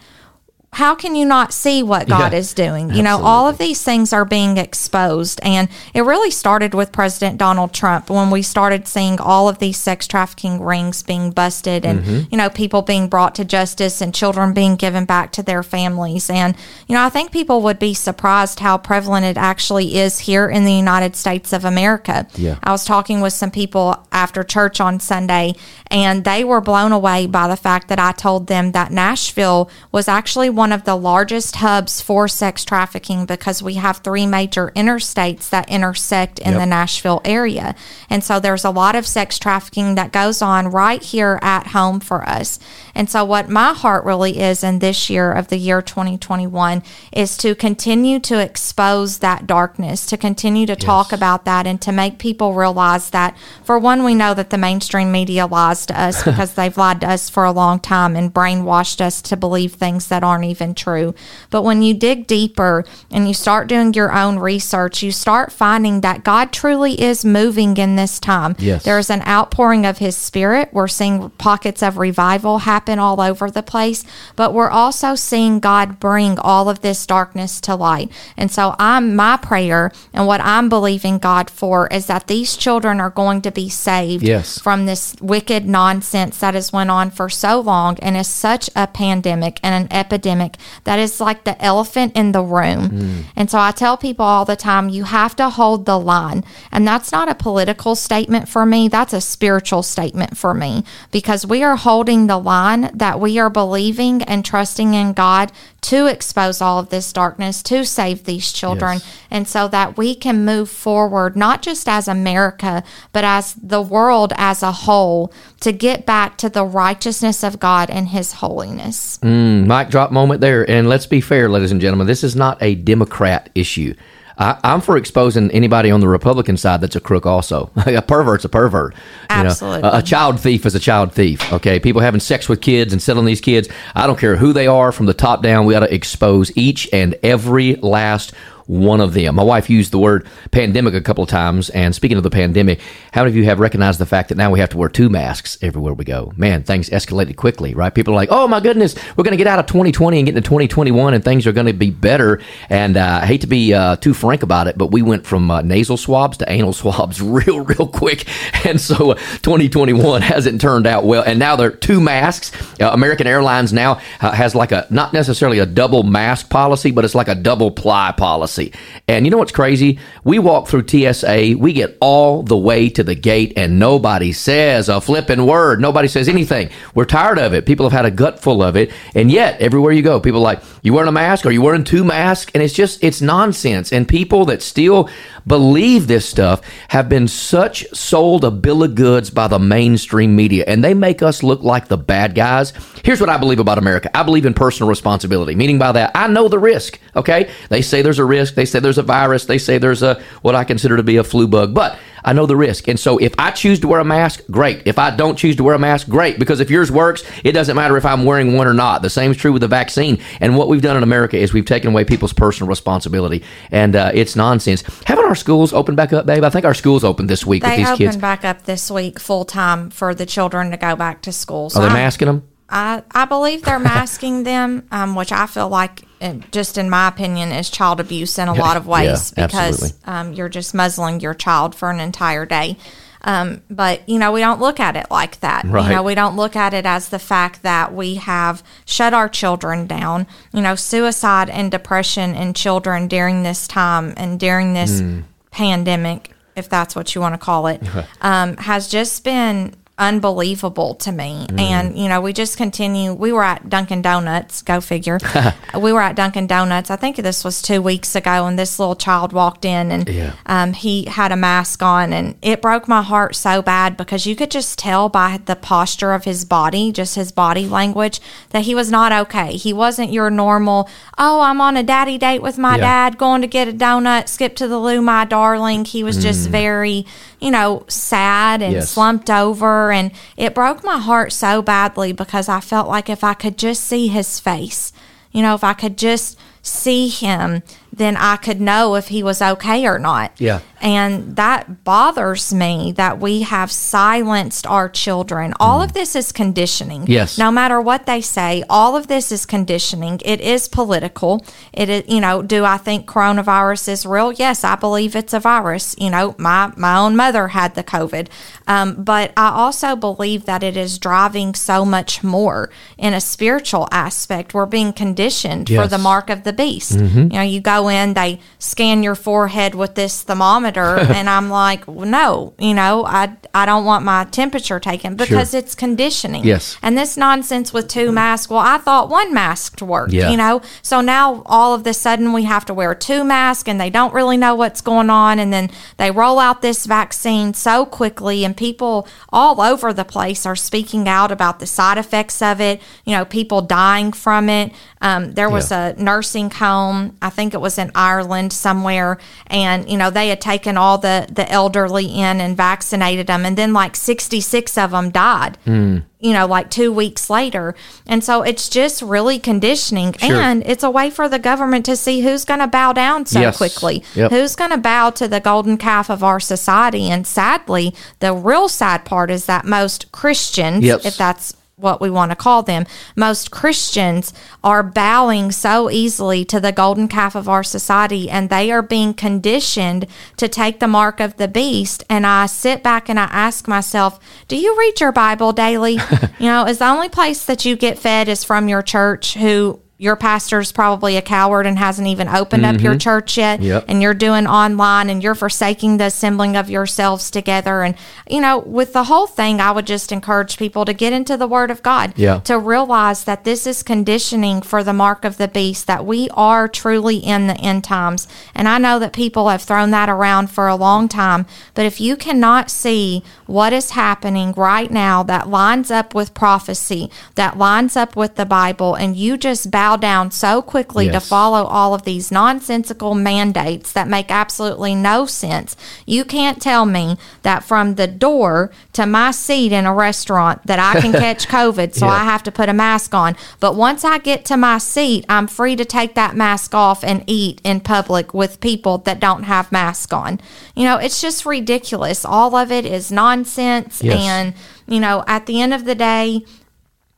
how 0.73 0.95
can 0.95 1.15
you 1.15 1.25
not 1.25 1.55
see 1.55 1.83
what 1.83 2.07
God 2.07 2.33
Yeah, 2.33 2.39
is 2.39 2.53
doing? 2.53 2.91
You 2.93 3.03
know, 3.03 3.23
all 3.23 3.49
of 3.49 3.57
these 3.57 3.83
things 3.83 4.13
are 4.13 4.27
being 4.27 4.59
exposed. 4.59 5.41
And 5.43 5.71
it 5.95 6.03
really 6.03 6.31
started 6.31 6.75
with 6.75 6.93
President 6.93 7.39
Donald 7.39 7.73
Trump 7.73 8.11
when 8.11 8.31
we 8.31 8.43
started 8.43 8.87
seeing 8.87 9.19
all 9.19 9.49
of 9.49 9.59
these 9.59 9.79
sex 9.79 10.07
trafficking 10.07 10.61
rings 10.61 11.03
being 11.03 11.31
busted 11.31 11.87
and, 11.87 11.97
Mm-hmm. 12.01 12.29
you 12.31 12.37
know, 12.37 12.51
people 12.51 12.83
being 12.83 13.09
brought 13.09 13.35
to 13.37 13.45
justice 13.47 14.03
and 14.03 14.15
children 14.15 14.53
being 14.53 14.77
given 14.77 15.07
back 15.07 15.33
to 15.33 15.43
their 15.43 15.63
families. 15.63 16.29
And, 16.29 16.55
you 16.87 16.95
know, 16.95 17.03
I 17.03 17.09
think 17.09 17.33
people 17.33 17.63
would 17.63 17.79
be 17.79 17.95
surprised 17.95 18.61
how 18.61 18.77
prevalent 18.77 19.25
it 19.25 19.39
actually 19.39 19.97
is 19.97 20.19
here 20.19 20.47
in 20.47 20.67
the 20.67 20.75
United 20.75 21.17
States 21.17 21.55
of 21.55 21.65
America. 21.65 22.27
Yeah. 22.35 22.59
I 22.63 22.73
was 22.73 22.85
talking 22.85 23.23
with 23.23 23.33
some 23.33 23.51
people 23.51 24.07
after 24.13 24.43
church 24.45 24.79
on 24.79 25.01
Sunday, 25.01 25.55
and 25.91 26.25
they 26.25 26.45
were 26.45 26.61
blown 26.61 26.93
away 26.93 27.27
by 27.27 27.49
the 27.49 27.57
fact 27.57 27.89
that 27.89 27.99
I 27.99 28.13
told 28.13 28.47
them 28.47 28.73
that 28.73 28.93
Nashville 28.93 29.71
was 29.91 30.07
actually 30.07 30.51
one 30.51 30.66
of 30.73 30.85
the 30.85 30.97
largest 30.97 31.57
hubs 31.57 32.01
for 32.01 32.29
sex 32.29 32.65
trafficking 32.65 33.27
because 33.27 33.63
we 33.63 33.75
have 33.75 33.99
three 33.99 34.27
major 34.27 34.73
interstates 34.77 35.49
that 35.51 35.69
intersect 35.69 36.39
in 36.39 36.53
Yep. 36.53 36.61
the 36.61 36.67
Nashville 36.67 37.21
area. 37.25 37.75
And 38.09 38.23
so 38.25 38.41
there's 38.41 38.65
a 38.65 38.71
lot 38.71 38.95
of 38.97 39.07
sex 39.07 39.39
trafficking 39.39 39.95
that 39.97 40.13
goes 40.13 40.41
on 40.43 40.69
right 40.69 41.03
here 41.03 41.39
at 41.43 41.69
home 41.69 42.01
for 42.01 42.27
us. 42.29 42.59
And 42.95 43.11
so, 43.11 43.25
what 43.25 43.49
my 43.51 43.75
heart 43.75 44.05
really 44.05 44.39
is 44.41 44.65
in 44.65 44.79
this 44.79 45.11
year 45.11 45.31
of 45.33 45.49
the 45.49 45.59
year 45.59 45.83
2021 45.83 46.83
is 47.13 47.37
to 47.37 47.55
continue 47.55 48.19
to 48.21 48.41
expose 48.41 49.19
that 49.19 49.47
darkness, 49.47 50.07
to 50.07 50.17
continue 50.17 50.65
to 50.67 50.77
talk 50.77 51.13
about 51.13 51.45
that, 51.45 51.67
and 51.67 51.81
to 51.83 51.93
make 51.93 52.19
people 52.19 52.55
realize 52.55 53.11
that, 53.11 53.37
for 53.63 53.79
one, 53.79 54.03
we 54.03 54.15
know 54.15 54.33
that 54.33 54.49
the 54.49 54.57
mainstream 54.59 55.13
media 55.13 55.45
lies 55.47 55.85
to 55.87 56.01
us 56.01 56.25
because 56.25 56.55
they've 56.55 56.77
lied 56.77 57.03
to 57.03 57.09
us 57.09 57.29
for 57.29 57.45
a 57.45 57.53
long 57.53 57.79
time 57.79 58.17
and 58.17 58.33
brainwashed 58.33 59.01
us 59.03 59.21
to 59.23 59.37
believe 59.37 59.75
things 59.75 60.09
that 60.09 60.25
aren't 60.25 60.46
even 60.47 60.75
true. 60.75 61.15
But 61.51 61.63
when 61.63 61.83
you 61.83 61.93
dig 61.95 62.27
deeper 62.27 62.85
and 63.11 63.29
you 63.29 63.35
start 63.35 63.69
doing 63.69 63.93
your 63.95 64.13
own 64.13 64.39
research, 64.39 65.03
you 65.03 65.13
start 65.13 65.53
finding 65.53 66.01
that 66.01 66.25
God 66.25 66.53
truly 66.53 67.01
is 67.01 67.25
moving 67.25 67.77
in 67.77 67.97
this 67.97 68.19
time. 68.19 68.57
Yes. 68.59 68.85
There's 68.85 69.11
an 69.11 69.23
outpouring 69.27 69.85
of 69.85 69.99
His 69.99 70.17
Spirit. 70.17 70.71
We're 70.73 70.89
seeing 70.89 71.31
pockets 71.31 71.83
of 71.83 71.99
revival 71.99 72.59
happen 72.61 72.99
all 72.99 73.21
over 73.21 73.51
the 73.51 73.63
place, 73.63 74.05
but 74.37 74.55
we're 74.55 74.71
also 74.71 75.15
seeing 75.15 75.61
God 75.61 75.99
bring 76.01 76.39
all 76.39 76.69
of 76.69 76.81
this 76.81 77.07
darkness 77.07 77.61
to 77.63 77.75
light. 77.75 78.11
And 78.37 78.51
so, 78.51 78.75
I'm 78.79 79.17
my 79.17 79.37
prayer 79.37 79.91
and 80.13 80.27
what 80.27 80.41
I'm 80.41 80.69
believing 80.69 81.19
God 81.19 81.51
for 81.51 81.87
is 81.89 82.07
that 82.07 82.27
these 82.29 82.57
children 82.57 83.01
are 83.01 83.11
going 83.11 83.43
to 83.43 83.51
be 83.51 83.69
saved 83.69 84.23
Yes. 84.23 84.59
from 84.59 84.87
this 84.87 85.15
wicked 85.21 85.67
nonsense 85.67 86.39
that 86.39 86.55
has 86.55 86.73
went 86.73 86.91
on 86.91 87.11
for 87.11 87.29
so 87.29 87.61
long 87.61 87.99
and 88.01 88.17
is 88.17 88.29
such 88.29 88.71
a 88.77 88.87
pandemic 88.87 89.59
and 89.63 89.75
an 89.75 89.93
epidemic 89.97 90.36
that 90.85 90.99
is 90.99 91.21
like 91.21 91.45
the 91.45 91.61
elephant 91.63 92.13
in 92.17 92.33
the 92.33 92.43
room. 92.43 92.89
Mm. 92.91 93.25
And 93.37 93.51
so 93.51 93.59
I 93.59 93.73
tell 93.73 93.97
people 93.97 94.25
all 94.25 94.45
the 94.45 94.57
time, 94.57 94.89
you 94.89 95.05
have 95.05 95.35
to 95.37 95.51
hold 95.51 95.87
the 95.87 95.99
line. 95.99 96.45
And 96.71 96.87
that's 96.87 97.13
not 97.13 97.29
a 97.29 97.35
political 97.35 97.95
statement 97.95 98.49
for 98.49 98.67
me, 98.67 98.89
that's 98.89 99.13
a 99.13 99.21
spiritual 99.21 99.83
statement 99.83 100.37
for 100.37 100.55
me 100.55 100.85
because 101.11 101.47
we 101.47 101.63
are 101.63 101.77
holding 101.77 102.27
the 102.27 102.39
line 102.39 102.91
that 102.95 103.21
we 103.21 103.39
are 103.39 103.51
believing 103.51 104.23
and 104.23 104.45
trusting 104.45 104.95
in 104.95 105.13
God 105.13 105.53
to 105.83 106.07
expose 106.07 106.61
all 106.61 106.81
of 106.81 106.89
this 106.89 107.13
darkness, 107.13 107.63
to 107.63 107.85
save 107.85 108.25
these 108.25 108.53
children, 108.53 108.95
Yes. 108.95 109.19
and 109.31 109.49
so 109.49 109.69
that 109.69 109.97
we 109.97 110.15
can 110.17 110.45
move 110.45 110.69
forward, 110.69 111.37
not 111.37 111.63
just 111.63 111.89
as 111.89 112.09
America, 112.09 112.83
but 113.13 113.23
as 113.25 113.55
the 113.55 113.81
world 113.83 114.33
as 114.37 114.63
a 114.65 114.73
whole, 114.73 115.33
to 115.61 115.73
get 115.73 116.07
back 116.07 116.37
to 116.39 116.49
the 116.49 116.65
righteousness 116.65 117.43
of 117.43 117.59
God 117.59 117.91
and 117.91 118.09
His 118.09 118.35
holiness. 118.35 119.19
Mm, 119.23 119.67
mic 119.67 119.89
drop 119.91 120.13
moment 120.13 120.41
there. 120.41 120.69
And 120.69 120.89
let's 120.89 121.07
be 121.07 121.21
fair, 121.21 121.49
ladies 121.49 121.73
and 121.73 121.81
gentlemen, 121.81 122.07
this 122.07 122.25
is 122.25 122.37
not 122.37 122.63
a 122.63 122.75
Democrat 122.75 123.51
issue. 123.55 123.95
I, 124.39 124.59
I'm 124.63 124.81
for 124.81 124.97
exposing 124.97 125.51
anybody 125.51 125.91
on 125.91 126.01
the 126.01 126.09
Republican 126.09 126.57
side 126.57 126.81
that's 126.81 126.97
a 126.97 127.01
crook. 127.01 127.27
Also, 127.27 127.71
a 127.87 128.03
pervert's 128.03 128.45
a 128.45 128.49
pervert. 128.49 128.95
You 129.31 129.37
know, 129.37 129.49
Absolutely. 129.49 129.89
a, 129.89 129.99
a 129.99 130.03
child 130.03 130.41
thief 130.41 130.67
is 130.67 130.75
a 130.75 130.81
child 130.81 131.13
thief. 131.13 131.53
Okay, 131.53 131.81
people 131.81 132.03
having 132.03 132.21
sex 132.21 132.49
with 132.49 132.61
kids 132.61 132.93
and 132.93 133.01
selling 133.01 133.25
these 133.25 133.41
kids. 133.41 133.69
I 133.95 134.07
don't 134.07 134.19
care 134.19 134.37
who 134.37 134.53
they 134.53 134.67
are, 134.67 134.93
from 134.93 135.07
the 135.07 135.15
top 135.15 135.43
down. 135.43 135.65
We 135.65 135.73
got 135.73 135.81
to 135.81 135.95
expose 135.95 136.55
each 136.57 136.89
and 136.93 137.15
every 137.23 137.77
last 137.77 138.35
one 138.67 139.01
of 139.01 139.15
them. 139.15 139.37
My 139.37 139.43
wife 139.43 139.71
used 139.71 139.93
the 139.93 139.99
word 139.99 140.27
pandemic 140.51 140.95
a 140.95 141.01
couple 141.01 141.23
of 141.23 141.31
times. 141.31 141.71
And 141.71 141.95
speaking 141.95 142.17
of 142.17 142.23
the 142.23 142.31
pandemic, 142.31 142.81
how 143.13 143.23
many 143.23 143.31
of 143.31 143.37
you 143.37 143.45
have 143.45 143.61
recognized 143.61 144.01
the 144.01 144.07
fact 144.07 144.29
that 144.29 144.35
now 144.37 144.51
we 144.51 144.59
have 144.59 144.71
to 144.71 144.77
wear 144.77 144.89
two 144.89 145.09
masks 145.09 145.57
everywhere 145.63 145.95
we 145.95 146.05
go? 146.05 146.33
Man, 146.37 146.63
things 146.65 146.91
escalated 146.91 147.37
quickly, 147.37 147.75
right? 147.75 147.95
People 147.95 148.13
are 148.15 148.17
like, 148.17 148.31
oh 148.33 148.49
my 148.49 148.61
goodness, 148.61 148.95
we're 149.17 149.25
going 149.25 149.33
to 149.33 149.37
get 149.37 149.47
out 149.47 149.59
of 149.59 149.67
2020 149.67 150.19
and 150.19 150.27
get 150.27 150.37
into 150.37 150.49
2021 150.49 151.15
and 151.15 151.25
things 151.25 151.47
are 151.47 151.53
going 151.53 151.67
to 151.67 151.73
be 151.73 151.91
better. 151.91 152.41
And 152.69 152.97
uh, 152.97 153.21
I 153.23 153.27
hate 153.27 153.43
to 153.43 153.47
be 153.47 153.73
uh, 153.73 153.97
too 153.97 154.15
frank 154.15 154.43
about 154.43 154.67
it, 154.67 154.77
but 154.77 154.91
we 154.91 155.03
went 155.03 155.27
from 155.27 155.51
uh, 155.51 155.63
nasal 155.63 155.97
swabs 155.97 156.37
to 156.39 156.51
anal 156.51 156.73
swabs 156.73 157.23
real, 157.23 157.61
real 157.61 157.87
quick. 157.87 158.27
And 158.67 158.81
so 158.81 159.13
uh, 159.13 159.15
2021 159.15 160.23
hasn't 160.23 160.61
turned 160.61 160.87
out 160.87 161.05
well. 161.05 161.23
And 161.23 161.39
now 161.39 161.55
there 161.55 161.69
are 161.69 161.77
two 161.77 162.01
masks. 162.01 162.53
Uh, 162.81 162.91
American 162.91 163.27
Airlines 163.29 163.73
now 163.73 164.01
uh, 164.21 164.33
has 164.33 164.55
like 164.55 164.73
a, 164.73 164.87
not 164.91 165.13
necessarily 165.13 165.61
a 165.61 165.67
double 165.67 166.03
mask 166.03 166.51
policy, 166.51 166.91
but 166.91 167.05
it's 167.05 167.15
like 167.15 167.29
a 167.29 167.35
double 167.35 167.71
ply 167.71 168.13
policy. 168.17 168.56
Policy. 168.57 168.73
And 169.09 169.25
you 169.25 169.31
know 169.31 169.39
what's 169.39 169.53
crazy? 169.53 169.99
We 170.25 170.39
walk 170.39 170.69
through 170.69 170.89
TSA, 170.89 171.57
we 171.59 171.73
get 171.73 171.97
all 172.01 172.43
the 172.43 172.57
way 172.57 172.89
to 172.91 173.05
the 173.05 173.15
gate, 173.15 173.53
and 173.57 173.79
nobody 173.79 174.33
says 174.33 174.89
a 174.89 175.01
flipping 175.01 175.47
word. 175.47 175.81
Nobody 175.81 176.09
says 176.09 176.29
anything. 176.29 176.71
We're 176.95 177.05
tired 177.05 177.39
of 177.39 177.55
it. 177.55 177.67
People 177.67 177.87
have 177.87 177.93
had 177.93 178.05
a 178.05 178.11
gut 178.11 178.41
full 178.41 178.63
of 178.63 178.77
it. 178.77 178.93
And 179.15 179.31
yet, 179.31 179.61
everywhere 179.61 179.93
you 179.93 180.03
go, 180.03 180.21
people 180.21 180.41
are 180.41 180.55
like, 180.55 180.63
you 180.83 180.93
wearing 180.93 181.09
a 181.09 181.13
mask? 181.13 181.47
Are 181.47 181.51
you 181.51 181.63
wearing 181.63 181.85
two 181.85 182.05
masks? 182.05 182.51
And 182.55 182.63
it's 182.63 182.75
just, 182.75 183.03
it's 183.03 183.21
nonsense. 183.21 183.93
And 183.93 184.09
people 184.09 184.47
that 184.47 184.63
still 184.63 185.09
believe 185.47 186.07
this 186.07 186.29
stuff 186.29 186.61
have 186.89 187.09
been 187.09 187.29
such 187.29 187.87
sold 187.93 188.45
a 188.45 188.51
bill 188.51 188.83
of 188.83 188.95
goods 188.95 189.31
by 189.31 189.47
the 189.47 189.59
mainstream 189.59 190.35
media, 190.35 190.65
and 190.67 190.83
they 190.83 190.95
make 190.95 191.23
us 191.23 191.43
look 191.43 191.63
like 191.63 191.89
the 191.89 191.97
bad 191.97 192.35
guys. 192.35 192.73
Here's 193.05 193.21
what 193.21 193.31
I 193.31 193.37
believe 193.37 193.61
about 193.61 193.79
America 193.79 194.11
I 194.17 194.23
believe 194.23 194.47
in 194.47 194.55
personal 194.55 194.89
responsibility, 194.89 195.55
meaning 195.55 195.79
by 195.79 195.93
that, 195.93 196.11
I 196.15 196.29
know 196.29 196.49
the 196.49 196.59
risk, 196.59 196.99
okay? 197.17 197.51
They 197.71 197.83
say 197.83 198.03
there's 198.03 198.19
a 198.19 198.25
risk, 198.25 198.55
they 198.55 198.65
say 198.65 198.79
there's 198.79 198.99
a 198.99 199.03
virus, 199.03 199.47
they 199.47 199.59
say 199.59 199.79
there's 199.79 200.03
a 200.03 200.23
what 200.43 200.55
I 200.55 200.65
consider 200.65 200.97
to 200.97 201.03
be 201.03 201.17
a 201.17 201.25
flu 201.25 201.49
bug, 201.49 201.75
but 201.75 201.99
I 202.25 202.33
know 202.33 202.47
the 202.47 202.57
risk. 202.57 202.89
And 202.89 202.99
so 202.99 203.19
if 203.19 203.33
I 203.39 203.53
choose 203.53 203.79
to 203.81 203.89
wear 203.89 204.01
a 204.01 204.05
mask, 204.05 204.43
great. 204.51 204.83
If 204.85 204.99
I 204.99 205.15
don't 205.15 205.37
choose 205.39 205.55
to 205.57 205.63
wear 205.65 205.75
a 205.77 205.79
mask, 205.79 206.09
great. 206.09 206.41
Because 206.41 206.59
if 206.59 206.71
yours 206.71 206.91
works, 206.91 207.23
it 207.45 207.53
doesn't 207.53 207.77
matter 207.77 207.97
if 207.97 208.05
I'm 208.05 208.25
wearing 208.25 208.55
one 208.55 208.67
or 208.67 208.75
not. 208.75 209.03
The 209.03 209.11
same 209.11 209.31
is 209.31 209.37
true 209.37 209.53
with 209.53 209.63
the 209.63 209.69
vaccine. 209.69 210.19
And 210.41 210.57
what 210.57 210.67
we've 210.67 210.83
done 210.83 210.97
in 210.97 211.05
America 211.05 211.39
is 211.39 211.53
we've 211.53 211.65
taken 211.65 211.91
away 211.93 212.05
people's 212.05 212.33
personal 212.33 212.69
responsibility. 212.69 213.45
And 213.71 213.95
uh, 213.95 214.11
it's 214.13 214.35
nonsense. 214.35 214.83
Haven't 215.05 215.25
our 215.25 215.37
schools 215.37 215.73
opened 215.73 215.97
back 215.97 216.13
up, 216.13 216.27
babe? 216.27 216.43
I 216.43 216.51
think 216.51 216.65
our 216.65 216.75
schools 216.75 217.05
opened 217.05 217.31
this 217.31 217.47
week 217.47 217.63
They 217.63 217.69
with 217.69 217.77
these 217.77 217.87
opened 217.87 217.99
kids. 217.99 218.17
back 218.17 218.45
up 218.45 218.63
this 218.65 218.91
week 218.91 219.21
full 219.21 219.45
time 219.45 219.91
for 219.91 220.13
the 220.13 220.27
children 220.27 220.73
to 220.73 220.77
go 220.77 220.97
back 220.97 221.23
to 221.23 221.33
school. 221.33 221.71
So 221.71 221.79
Are 221.79 221.83
they 221.83 221.89
I'm- 221.91 221.97
masking 221.97 222.27
them? 222.27 222.43
I, 222.69 223.03
I 223.13 223.25
believe 223.27 223.63
they're 223.63 223.79
masking 223.97 224.43
them, 224.45 224.87
um, 224.91 225.15
which 225.15 225.33
I 225.33 225.47
feel 225.47 225.69
like, 225.69 226.03
uh, 226.21 226.35
just 226.51 226.79
in 226.79 226.91
my 226.91 227.09
opinion, 227.09 227.53
is 227.53 227.71
child 227.71 228.01
abuse 228.01 228.39
in 228.39 228.49
a 228.49 228.55
lot 228.55 228.77
of 228.77 228.87
ways 228.87 229.33
Yeah, 229.37 229.47
because 229.47 229.95
um, 230.05 230.33
you're 230.33 230.49
just 230.49 230.75
muzzling 230.75 231.21
your 231.21 231.35
child 231.35 231.75
for 231.75 231.91
an 231.91 232.01
entire 232.01 232.47
day. 232.47 232.77
Um, 233.23 233.63
but 233.69 234.09
you 234.09 234.19
know, 234.21 234.31
we 234.31 234.41
don't 234.41 234.61
look 234.61 234.79
at 234.79 234.95
it 234.95 235.07
like 235.11 235.41
that. 235.41 235.65
Right. 235.65 235.85
You 235.89 235.91
know, 235.97 236.03
we 236.05 236.15
don't 236.15 236.37
look 236.37 236.55
at 236.55 236.73
it 236.73 236.87
as 236.87 237.09
the 237.09 237.19
fact 237.19 237.63
that 237.65 237.93
we 237.93 238.17
have 238.17 238.63
shut 238.85 239.13
our 239.15 239.29
children 239.29 239.87
down. 239.89 240.29
You 240.53 240.63
know, 240.63 240.77
suicide 240.77 241.51
and 241.51 241.71
depression 241.71 242.37
in 242.37 242.55
children 242.55 243.09
during 243.09 243.43
this 243.43 243.67
time 243.67 244.15
and 244.17 244.39
during 244.39 244.75
this 244.75 245.01
Hmm. 245.01 245.21
pandemic, 245.51 246.33
if 246.55 246.69
that's 246.69 246.95
what 246.95 247.15
you 247.15 247.21
want 247.21 247.35
to 247.35 247.39
call 247.39 247.67
it, 247.67 247.83
um, 248.21 248.57
has 248.59 248.87
just 248.89 249.25
been 249.25 249.75
unbelievable 249.99 250.95
to 250.95 251.11
me. 251.13 251.47
Hmm. 251.49 251.59
And, 251.59 251.99
you 251.99 252.09
know, 252.09 252.21
we 252.21 252.33
just 252.33 252.57
continue. 252.57 253.13
We 253.15 253.33
were 253.33 253.43
at 253.43 253.69
Dunkin' 253.69 254.03
Donuts, 254.03 254.63
go 254.63 254.81
figure. 254.81 255.19
we 255.81 255.93
were 255.93 256.03
at 256.03 256.17
Dunkin' 256.17 256.47
Donuts, 256.47 256.91
I 256.91 256.97
think 256.97 257.17
this 257.17 257.43
was 257.45 257.63
two 257.63 257.81
weeks 257.81 258.15
ago, 258.15 258.47
and 258.47 258.59
this 258.59 258.79
little 258.79 258.95
child 258.97 259.33
walked 259.33 259.65
in 259.65 259.91
and 259.91 260.09
Yeah. 260.09 260.33
um, 260.47 260.73
he 260.75 261.05
had 261.07 261.33
a 261.33 261.37
mask 261.37 261.83
on. 261.83 262.13
And 262.13 262.37
it 262.43 262.61
broke 262.61 262.89
my 262.89 263.03
heart 263.03 263.35
so 263.35 263.63
bad 263.63 263.97
because 263.97 264.27
you 264.27 264.37
could 264.37 264.51
just 264.51 264.79
tell 264.79 265.09
by 265.09 265.41
the 265.45 265.57
posture 265.57 266.13
of 266.13 266.25
his 266.25 266.45
body, 266.45 266.93
just 266.93 267.15
his 267.15 267.33
body 267.33 267.67
language, 267.67 268.21
that 268.51 268.63
he 268.65 268.75
was 268.75 268.91
not 268.91 269.13
okay. 269.13 269.57
He 269.57 269.73
wasn't 269.73 270.13
your 270.13 270.31
normal, 270.31 270.89
oh, 271.17 271.41
I'm 271.41 271.61
on 271.61 271.77
a 271.77 271.83
daddy 271.83 272.19
date 272.19 272.43
with 272.43 272.59
my 272.59 272.77
Yeah. 272.77 272.83
dad, 273.11 273.19
going 273.19 273.41
to 273.41 273.47
get 273.49 273.67
a 273.69 273.73
donut, 273.73 274.29
skip 274.29 274.57
to 274.57 274.69
the 274.69 274.79
loo, 274.79 275.01
my 275.01 275.25
darling. 275.25 275.85
He 275.87 276.05
was 276.05 276.23
just 276.23 276.49
very, 276.51 277.07
you 277.47 277.53
know, 277.53 277.85
sad 277.87 278.61
and 278.61 278.73
Yes. 278.73 278.91
slumped 278.91 279.31
over. 279.31 279.93
And 279.93 280.11
it 280.37 280.53
broke 280.53 280.83
my 280.83 280.99
heart 280.99 281.33
so 281.33 281.63
badly 281.63 282.11
because 282.13 282.49
I 282.49 282.59
felt 282.59 282.89
like 282.89 283.09
if 283.09 283.23
I 283.23 283.35
could 283.35 283.57
just 283.57 283.85
see 283.85 284.09
his 284.09 284.41
face, 284.41 284.93
you 285.31 285.43
know, 285.43 285.55
if 285.55 285.63
I 285.63 285.73
could 285.73 285.97
just 285.97 286.37
see 286.61 287.07
him, 287.07 287.63
then 287.97 288.17
I 288.17 288.37
could 288.37 288.61
know 288.61 288.95
if 288.95 289.09
he 289.09 289.23
was 289.23 289.41
okay 289.41 289.87
or 289.87 289.99
not. 289.99 290.33
Yeah. 290.39 290.61
And 290.83 291.37
that 291.37 291.85
bothers 291.85 292.53
me 292.53 292.93
that 292.93 293.19
we 293.19 293.43
have 293.43 293.73
silenced 293.73 294.67
our 294.67 294.91
children. 294.91 295.55
All 295.59 295.81
of 295.81 295.95
this 295.95 296.15
is 296.15 296.31
conditioning. 296.33 297.03
Mm. 297.03 297.09
Yes. 297.09 297.39
No 297.39 297.51
matter 297.51 297.81
what 297.81 298.05
they 298.05 298.21
say, 298.21 298.63
all 298.69 298.97
of 298.97 299.07
this 299.07 299.33
is 299.33 299.47
conditioning. 299.47 300.21
It 300.25 300.43
is 300.43 300.69
political. 300.69 301.45
It 301.73 301.89
is, 301.89 302.05
you 302.07 302.21
know, 302.21 302.43
do 302.43 302.65
I 302.65 302.77
think 302.77 303.07
coronavirus 303.07 303.89
is 303.89 304.05
real? 304.05 304.33
Yes, 304.33 304.65
I 304.65 304.77
believe 304.77 305.17
it's 305.17 305.33
a 305.33 305.41
virus. 305.41 305.95
You 305.99 306.11
know, 306.11 306.35
my, 306.39 306.73
my 306.77 306.99
own 306.99 307.17
mother 307.17 307.49
had 307.49 307.75
the 307.75 307.85
COVID. 307.85 308.29
Um, 308.67 309.03
but 309.03 309.33
I 309.37 309.49
also 309.49 309.97
believe 309.97 310.45
that 310.45 310.63
it 310.63 310.77
is 310.77 310.99
driving 310.99 311.55
so 311.55 311.87
much 311.87 312.23
more 312.23 312.69
in 312.99 313.15
a 313.15 313.21
spiritual 313.21 313.89
aspect. 313.91 314.53
We're 314.53 314.67
being 314.67 314.93
conditioned 314.93 315.69
for 315.69 315.89
the 315.89 315.99
mark 315.99 316.29
of 316.29 316.45
the 316.45 316.53
beast. 316.53 317.01
You 317.01 317.25
know, 317.25 317.43
you 317.43 317.61
go 317.61 317.86
in, 317.89 318.15
they 318.15 318.41
scan 318.59 319.03
your 319.03 319.15
forehead 319.15 319.75
with 319.75 319.95
this 319.95 320.23
thermometer, 320.23 320.97
and 320.99 321.29
I'm 321.29 321.49
like, 321.51 321.87
well, 321.87 322.07
no, 322.07 322.55
you 322.59 322.75
know, 322.75 323.05
I 323.05 323.37
I 323.55 323.65
don't 323.67 323.85
want 323.85 324.05
my 324.05 324.25
temperature 324.25 324.79
taken 324.81 325.17
because 325.17 325.55
it's 325.55 325.75
conditioning. 325.75 326.45
Yes. 326.45 326.77
And 326.83 326.97
this 326.97 327.17
nonsense 327.17 327.73
with 327.73 327.89
two 327.89 328.13
masks. 328.13 328.51
Well, 328.51 328.59
I 328.61 328.79
thought 328.79 329.09
one 329.09 329.33
mask 329.33 329.81
worked. 329.81 330.13
Yeah. 330.13 330.31
You 330.31 330.37
know, 330.37 330.61
so 330.83 331.01
now 331.01 331.43
all 331.47 331.75
of 331.75 331.85
the 331.85 331.95
sudden 331.95 332.33
we 332.33 332.45
have 332.45 332.65
to 332.67 332.75
wear 332.75 332.95
two 332.95 333.25
masks, 333.25 333.69
and 333.69 333.81
they 333.81 333.91
don't 333.91 334.13
really 334.15 334.37
know 334.37 334.55
what's 334.55 334.81
going 334.81 335.11
on, 335.11 335.39
and 335.39 335.53
then 335.53 335.71
they 335.97 336.11
roll 336.11 336.39
out 336.39 336.63
this 336.63 336.87
vaccine 336.87 337.55
so 337.55 337.87
quickly, 337.87 338.45
and 338.45 338.57
people 338.57 339.07
all 339.33 339.61
over 339.61 339.93
the 339.93 340.05
place 340.05 340.45
are 340.47 340.57
speaking 340.57 341.09
out 341.09 341.31
about 341.33 341.59
the 341.59 341.67
side 341.67 341.99
effects 341.99 342.43
of 342.43 342.61
it. 342.61 342.81
You 343.05 343.13
know, 343.17 343.25
people 343.25 343.63
dying 343.63 344.13
from 344.13 344.49
it. 344.49 344.73
Um, 345.01 345.33
there 345.33 345.49
was 345.51 345.71
Yeah. 345.71 345.89
a 345.89 345.95
nursing 346.03 346.51
home, 346.51 347.17
I 347.23 347.31
think 347.31 347.55
it 347.55 347.61
was 347.61 347.76
in 347.79 347.91
Ireland 347.95 348.53
somewhere, 348.53 349.19
and 349.47 349.89
you 349.91 349.97
know 349.97 350.11
they 350.11 350.29
had 350.29 350.41
taken 350.41 350.77
all 350.77 350.99
the 350.99 351.27
the 351.31 351.51
elderly 351.51 352.07
in 352.07 352.41
and 352.41 352.57
vaccinated 352.57 353.27
them, 353.27 353.45
and 353.45 353.57
then 353.57 353.73
like 353.73 353.97
sixty 353.97 354.41
six 354.41 354.77
of 354.79 354.91
them 354.93 355.11
died. 355.11 355.59
Hmm. 355.65 355.99
You 356.19 356.33
know, 356.33 356.47
like 356.47 356.71
two 356.71 356.91
weeks 356.93 357.29
later, 357.29 357.75
and 358.07 358.25
so 358.25 358.43
it's 358.43 358.69
just 358.71 359.03
really 359.03 359.39
conditioning, 359.39 360.15
Sure. 360.15 360.35
and 360.35 360.63
it's 360.67 360.83
a 360.83 360.91
way 360.91 361.11
for 361.11 361.29
the 361.29 361.39
government 361.39 361.85
to 361.85 361.95
see 361.95 362.23
who's 362.23 362.45
going 362.47 362.61
to 362.61 362.67
bow 362.67 362.95
down 362.95 363.27
so 363.27 363.39
Yes. 363.41 363.59
quickly, 363.59 364.03
Yep. 364.15 364.31
who's 364.31 364.57
going 364.57 364.71
to 364.71 364.79
bow 364.79 365.11
to 365.11 365.29
the 365.29 365.41
golden 365.41 365.77
calf 365.77 366.09
of 366.11 366.25
our 366.25 366.41
society. 366.41 367.11
And 367.11 367.27
sadly, 367.27 367.95
the 368.21 368.33
real 368.33 368.69
sad 368.69 369.05
part 369.05 369.31
is 369.31 369.45
that 369.45 369.67
most 369.67 370.11
Christians, 370.11 370.83
Yes. 370.85 371.05
if 371.05 371.17
that's 371.19 371.55
what 371.79 372.01
we 372.01 372.09
want 372.09 372.31
to 372.31 372.37
call 372.37 372.63
them, 372.63 372.87
most 373.15 373.51
Christians 373.51 374.33
are 374.65 374.83
bowing 374.83 375.53
so 375.53 375.91
easily 375.91 376.43
to 376.43 376.59
the 376.59 376.73
golden 376.73 377.07
calf 377.07 377.35
of 377.35 377.51
our 377.51 377.63
society 377.63 378.31
and 378.31 378.49
they 378.49 378.71
are 378.71 378.81
being 378.81 379.13
conditioned 379.13 380.07
to 380.39 380.49
take 380.49 380.81
the 380.81 380.89
mark 380.89 381.21
of 381.21 381.37
the 381.37 381.49
beast. 381.49 382.03
And 382.09 382.27
I 382.27 382.47
sit 382.47 382.83
back 382.83 383.11
and 383.11 383.21
I 383.21 383.25
ask 383.25 383.69
myself, 383.69 384.19
do 384.49 384.57
you 384.57 384.75
read 384.79 385.01
your 385.01 385.13
Bible 385.13 385.53
daily? 385.53 385.99
you 386.39 386.47
know, 386.47 386.67
is 386.67 386.79
the 386.79 386.89
only 386.89 387.11
place 387.11 387.45
that 387.45 387.67
you 387.67 387.77
get 387.77 387.99
fed 387.99 388.31
is 388.31 388.43
from 388.43 388.71
your 388.71 388.81
church 388.81 389.35
who 389.35 389.79
your 389.99 390.15
pastor's 390.15 390.73
probably 390.73 391.17
a 391.17 391.23
coward 391.23 391.65
and 391.67 391.79
hasn't 391.79 392.07
even 392.07 392.29
opened 392.29 392.67
up 392.67 392.81
your 392.83 392.93
mm-hmm. 392.93 392.99
church 392.99 393.39
yet 393.39 393.63
Yep. 393.63 393.87
and 393.89 394.03
you're 394.03 394.13
doing 394.13 394.47
online 394.47 395.09
and 395.09 395.23
you're 395.23 395.35
forsaking 395.35 395.97
the 395.97 396.05
assembling 396.05 396.55
of 396.55 396.69
yourselves 396.69 397.31
together 397.31 397.83
and 397.83 397.95
you 398.29 398.41
know 398.43 398.59
with 398.59 398.93
the 398.93 399.05
whole 399.05 399.27
thing 399.27 399.59
i 399.59 399.71
would 399.71 399.87
just 399.87 400.13
encourage 400.13 400.59
people 400.59 400.85
to 400.85 400.93
get 400.93 401.15
into 401.15 401.37
the 401.39 401.47
word 401.47 401.71
of 401.71 401.83
god 401.83 402.13
Yeah. 402.17 402.41
to 402.41 402.59
realize 402.59 403.25
that 403.25 403.45
this 403.45 403.67
is 403.67 403.83
conditioning 403.83 404.61
for 404.61 404.85
the 404.85 404.93
mark 404.93 405.25
of 405.25 405.39
the 405.39 405.49
beast 405.49 405.87
that 405.87 406.05
we 406.05 406.29
are 406.35 406.69
truly 406.69 407.17
in 407.17 407.47
the 407.47 407.55
end 407.57 407.83
times 407.85 408.29
and 408.55 408.69
i 408.69 408.77
know 408.77 408.99
that 408.99 409.15
people 409.15 409.49
have 409.49 409.63
thrown 409.63 409.93
that 409.93 410.11
around 410.11 410.49
for 410.51 410.69
a 410.69 410.77
long 410.77 411.09
time 411.09 411.47
but 411.73 411.87
if 411.87 412.01
you 412.03 412.17
cannot 412.17 412.71
see 412.71 413.23
what 413.47 413.73
is 413.73 413.93
happening 413.93 414.53
right 414.53 414.91
now 414.91 415.23
that 415.23 415.49
lines 415.49 415.91
up 415.91 416.15
with 416.15 416.35
prophecy 416.35 417.11
that 417.35 417.57
lines 417.57 417.97
up 417.97 418.15
with 418.15 418.35
the 418.35 418.45
bible 418.45 418.95
and 418.95 419.17
you 419.17 419.39
just 419.39 419.71
bow 419.71 419.86
down 419.95 420.33
so 420.33 420.61
quickly 420.61 421.07
to 421.07 421.13
Yes. 421.13 421.29
follow 421.29 421.47
follow 421.47 421.67
all 421.67 421.95
of 421.95 422.03
these 422.03 422.33
nonsensical 422.33 423.15
mandates 423.15 423.93
that 423.93 424.09
make 424.09 424.31
absolutely 424.33 424.95
no 424.97 425.27
sense. 425.27 425.77
You 426.07 426.25
can't 426.25 426.61
tell 426.61 426.87
me 426.87 427.19
that 427.43 427.63
from 427.63 427.95
the 427.97 428.07
door 428.09 428.73
to 428.95 429.07
my 429.07 429.31
seat 429.31 429.71
in 429.71 429.87
a 429.87 429.95
restaurant 429.95 430.67
that 430.67 430.79
I 430.81 431.01
can 431.01 431.13
catch 431.27 431.47
COVID, 431.47 431.95
so 431.95 432.07
Yeah. 432.07 432.13
I 432.13 432.25
have 432.25 432.43
to 432.45 432.51
put 432.51 432.69
a 432.69 432.73
mask 432.73 433.15
on. 433.15 433.37
But 433.61 433.77
once 433.77 434.03
I 434.03 434.19
get 434.19 434.45
to 434.47 434.57
my 434.57 434.79
seat, 434.79 435.25
I'm 435.29 435.47
free 435.47 435.77
to 435.77 435.85
take 435.85 436.15
that 436.17 436.35
mask 436.35 436.75
off 436.75 437.05
and 437.05 437.23
eat 437.27 437.61
in 437.63 437.79
public 437.81 438.35
with 438.35 438.59
people 438.61 438.99
that 438.99 439.21
don't 439.21 439.45
have 439.45 439.71
masks 439.71 440.13
on. 440.13 440.41
You 440.75 440.85
know, 440.85 440.97
it's 440.97 441.21
just 441.21 441.47
ridiculous. 441.47 442.25
All 442.25 442.57
of 442.57 442.73
it 442.73 442.85
is 442.87 443.13
nonsense. 443.13 444.03
Yes. 444.03 444.19
And, 444.21 444.55
you 444.89 444.99
know, 445.01 445.23
at 445.29 445.47
the 445.47 445.61
end 445.61 445.73
of 445.75 445.85
the 445.85 445.95
day, 445.95 446.45